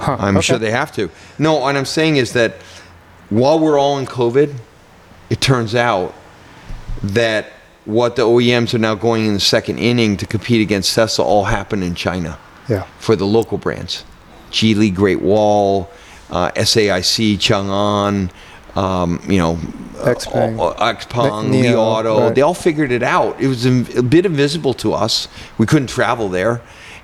[0.00, 1.08] I'm sure they have to.
[1.38, 2.56] No, what I'm saying is that
[3.30, 4.54] while we're all in COVID,
[5.30, 6.14] it turns out
[7.02, 7.46] that
[7.84, 11.44] what the OEMs are now going in the second inning to compete against Tesla all
[11.44, 12.84] happened in China Yeah.
[12.98, 14.04] for the local brands.
[14.50, 15.88] Geely, Great Wall,
[16.30, 18.30] uh, SAIC, Chang'an,
[18.76, 19.58] um, you know,
[19.98, 20.58] Xpeng.
[20.58, 22.20] uh, uh, Xpeng, Ne- Li Auto.
[22.26, 22.34] right.
[22.34, 23.36] They all figured it out.
[23.40, 23.70] It was a
[24.02, 25.28] bit invisible to us.
[25.58, 26.60] We couldn't travel there.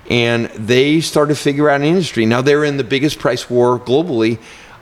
[0.09, 2.25] And they started to figure out an industry.
[2.25, 4.37] Now they're in the biggest price war globally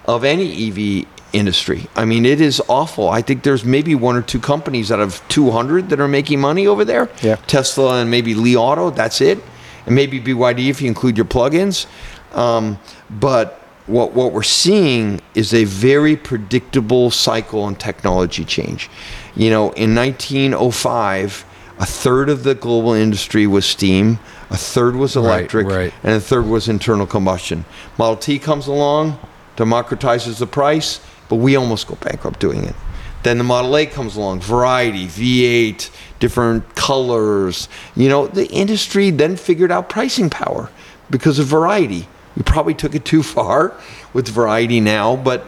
[0.05, 1.87] of any EV industry.
[1.95, 3.09] I mean, it is awful.
[3.09, 6.67] I think there's maybe one or two companies out of 200 that are making money
[6.67, 7.09] over there.
[7.21, 7.35] Yeah.
[7.47, 9.39] Tesla and maybe Li Auto, that's it.
[9.85, 11.87] And maybe BYD if you include your plugins.
[12.35, 12.79] Um,
[13.09, 18.89] but what, what we're seeing is a very predictable cycle on technology change.
[19.35, 21.45] You know, in 1905,
[21.79, 24.19] a third of the global industry was steam,
[24.49, 25.93] a third was electric, right.
[26.03, 27.65] and a third was internal combustion.
[27.97, 29.17] Model T comes along,
[29.57, 30.99] democratizes the price,
[31.31, 32.75] but we almost go bankrupt doing it.
[33.23, 37.69] Then the Model A comes along, variety, V8, different colors.
[37.95, 40.69] You know, the industry then figured out pricing power
[41.09, 42.05] because of variety.
[42.35, 43.79] We probably took it too far
[44.11, 45.45] with variety now, but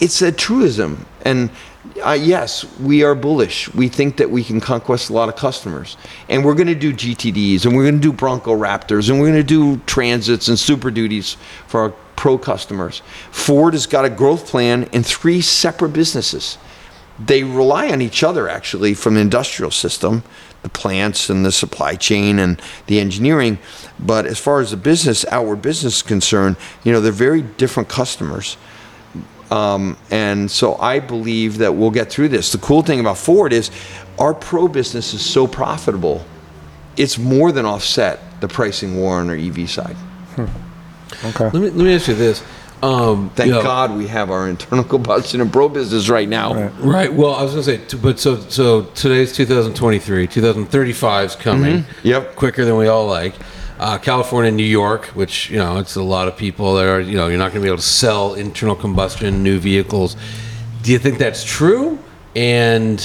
[0.00, 1.04] it's a truism.
[1.20, 1.50] And
[2.02, 3.72] uh, yes, we are bullish.
[3.74, 5.98] We think that we can conquest a lot of customers.
[6.30, 9.26] And we're going to do GTDs and we're going to do Bronco Raptors and we're
[9.30, 11.36] going to do transits and super duties
[11.66, 13.02] for our pro customers.
[13.30, 16.58] Ford has got a growth plan in three separate businesses.
[17.18, 20.24] They rely on each other actually from the industrial system,
[20.62, 23.58] the plants and the supply chain and the engineering.
[24.00, 27.88] But as far as the business, outward business is concerned, you know, they're very different
[27.88, 28.56] customers.
[29.50, 32.50] Um, and so I believe that we'll get through this.
[32.50, 33.70] The cool thing about Ford is
[34.18, 36.24] our pro business is so profitable,
[36.96, 39.96] it's more than offset the pricing war on our EV side.
[41.24, 41.44] Okay.
[41.44, 42.42] Let me let me ask you this.
[42.82, 46.68] Um, Thank you know- God we have our internal combustion and pro business right now.
[46.80, 47.12] Right.
[47.12, 51.78] Well, I was going to say, but so so today's 2023, 2035 is coming.
[51.78, 52.08] Mm-hmm.
[52.08, 52.36] Yep.
[52.36, 53.34] Quicker than we all like.
[53.78, 57.00] Uh, California, and New York, which you know, it's a lot of people that are
[57.00, 60.16] you know, you're not going to be able to sell internal combustion new vehicles.
[60.82, 61.98] Do you think that's true?
[62.36, 63.00] And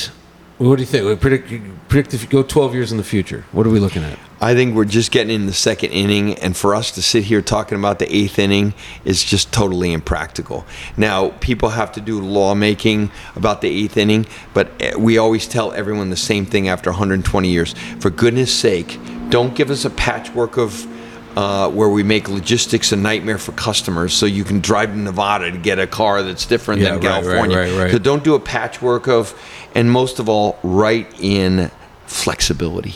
[0.58, 1.06] what do you think?
[1.06, 1.52] We Predict
[1.90, 3.44] predict if you go 12 years in the future.
[3.52, 4.18] What are we looking at?
[4.40, 7.42] I think we're just getting in the second inning, and for us to sit here
[7.42, 8.74] talking about the eighth inning
[9.04, 10.66] is just totally impractical.
[10.96, 15.74] Now, people have to do lawmaking about the eighth inning, but eh, we always tell
[15.74, 17.74] everyone the same thing after 120 years.
[18.00, 18.98] For goodness sake,
[19.30, 20.88] don't give us a patchwork of
[21.36, 25.52] uh, where we make logistics a nightmare for customers so you can drive to Nevada
[25.52, 27.58] to get a car that's different Yeah, than right, right, California.
[27.58, 27.92] right, right.
[27.92, 29.40] So don't do a patchwork of,
[29.76, 31.70] and most of all, write in
[32.10, 32.96] flexibility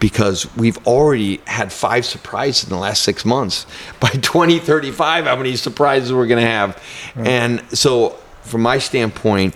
[0.00, 3.66] because we've already had five surprises in the last six months.
[4.00, 6.82] By 2035, how many surprises we're going to have?
[7.16, 8.10] And so,
[8.42, 9.54] from my standpoint,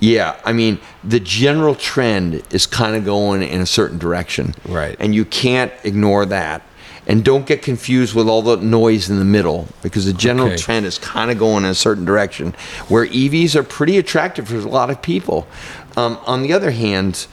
[0.00, 4.54] yeah, I mean, the general trend is kind of going in a certain direction.
[4.64, 4.96] Right.
[5.00, 6.62] And you can't ignore that.
[7.08, 10.58] And don't get confused with all the noise in the middle because the general Okay.
[10.58, 12.54] trend is kind of going in a certain direction
[12.88, 15.48] where EVs are pretty attractive for a lot of people.
[15.96, 17.26] Um, on the other hand,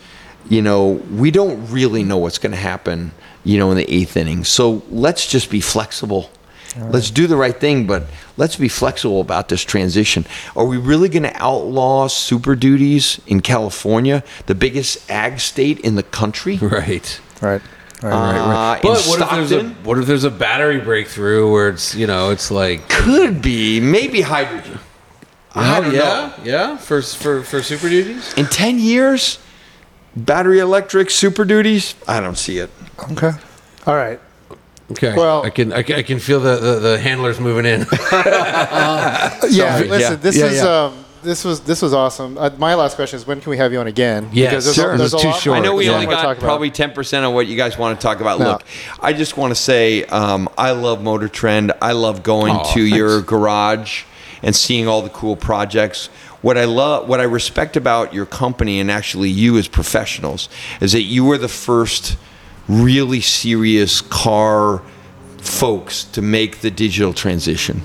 [0.49, 3.11] you know, we don't really know what's going to happen,
[3.43, 4.43] you know, in the eighth inning.
[4.43, 6.29] So let's just be flexible.
[6.77, 8.03] Let's do the right thing, but
[8.35, 10.25] let's be flexible about this transition.
[10.57, 15.95] Are we really going to outlaw super duties in California, the biggest ag state in
[15.95, 16.57] the country?
[16.61, 17.21] Right.
[17.41, 17.61] Right.
[18.03, 18.11] Right.
[18.11, 22.07] Uh, But what if there's a what if there's a battery breakthrough where it's you
[22.07, 24.79] know it's like Could be, maybe hydrogen.
[25.53, 26.33] I don't yeah know.
[26.43, 28.33] yeah for for for super duties.
[28.35, 29.39] In 10 years,
[30.15, 31.95] battery electric super duties?
[32.07, 32.69] I don't see it.
[33.11, 33.31] okay.
[33.85, 34.19] All right.
[34.91, 35.15] Okay.
[35.15, 37.81] Well- I can I can, I can feel the, the, the handlers moving in.
[39.49, 39.79] Yeah.
[39.85, 40.15] Listen, Yeah.
[40.15, 40.85] this Yeah, is yeah.
[40.85, 42.37] um, this was this was awesome.
[42.37, 44.29] Uh, my last question is when can we have you on again?
[44.31, 44.93] Yes, Because there's, sure.
[44.93, 45.57] a, there's This is a too lot short.
[45.57, 47.77] I know we there's a lot only got talk probably 10% of what you guys
[47.77, 48.39] want to talk about.
[48.39, 48.51] No.
[48.51, 48.63] Look,
[48.99, 51.75] I just want to say um, I love MotorTrend.
[51.81, 54.03] I love going Aw, to your garage
[54.43, 56.09] and seeing all the cool projects.
[56.45, 60.47] What I love, what I respect about your company and actually you as professionals
[60.79, 62.19] is that you were the first
[62.67, 64.83] really serious car
[65.39, 67.81] folks to make the digital transition.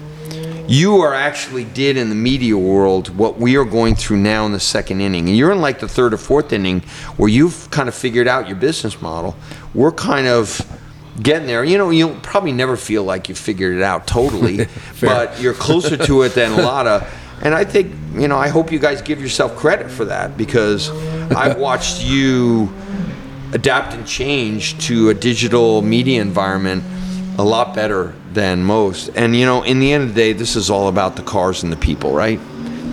[0.69, 4.53] You are actually did in the media world what we are going through now in
[4.53, 5.27] the second inning.
[5.27, 6.81] And you're in like the third or fourth inning
[7.17, 9.37] where you've kind of figured out your business model.
[9.73, 10.61] We're kind of
[11.23, 11.65] getting there.
[11.65, 14.67] You know, you'll probably never feel like you figured it out totally,
[15.01, 17.11] but you're closer to it than a lot of.
[17.43, 20.91] And I think, you know, I hope you guys give yourself credit for that because
[21.33, 22.73] I've watched you
[23.53, 26.85] adapt and change to a digital media environment
[27.39, 29.09] a lot better than most.
[29.15, 31.63] And you know, in the end of the day, this is all about the cars
[31.63, 32.39] and the people, right?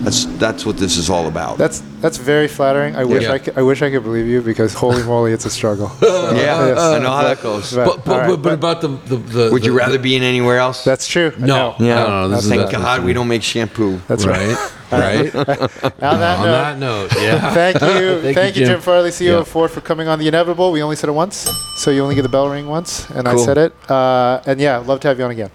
[0.04, 1.58] That's that's what this is all about.
[1.58, 2.94] That's that's very flattering.
[2.96, 3.32] I wish Yeah.
[3.32, 5.88] I could, I wish I could believe you because holy moly, it's a struggle.
[6.00, 6.78] So, yeah, yes.
[6.78, 7.72] I know how that goes.
[7.74, 9.98] But- But but, all right, but, but about the the, the Would you the- rather
[9.98, 10.84] be in anywhere else?
[10.84, 11.32] That's true.
[11.36, 11.74] I No.
[11.80, 12.04] yeah.
[12.04, 14.00] No, no, Thank that's- God we don't make shampoo.
[14.06, 14.56] That's right.
[14.92, 15.34] right?
[15.34, 15.34] right?
[16.02, 17.52] On that On note, that note, yeah.
[17.60, 18.80] thank you, Thank thank, you, you, Jim, Jim.
[18.80, 19.38] Farley, CEO Yeah.
[19.40, 20.70] of Ford, for coming on the Inevitable.
[20.72, 21.36] We only said it once,
[21.76, 23.72] so you only get the bell ring once, and I said it.
[23.90, 25.50] Uh, and yeah, love to have you on again.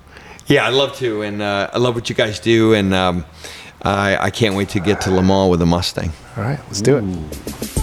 [0.47, 3.25] Yeah, I'd love to, and uh, I love what you guys do, and um,
[3.83, 6.11] I, I can't wait to get to Le Mans with a Mustang.
[6.37, 7.82] All right, let's do it.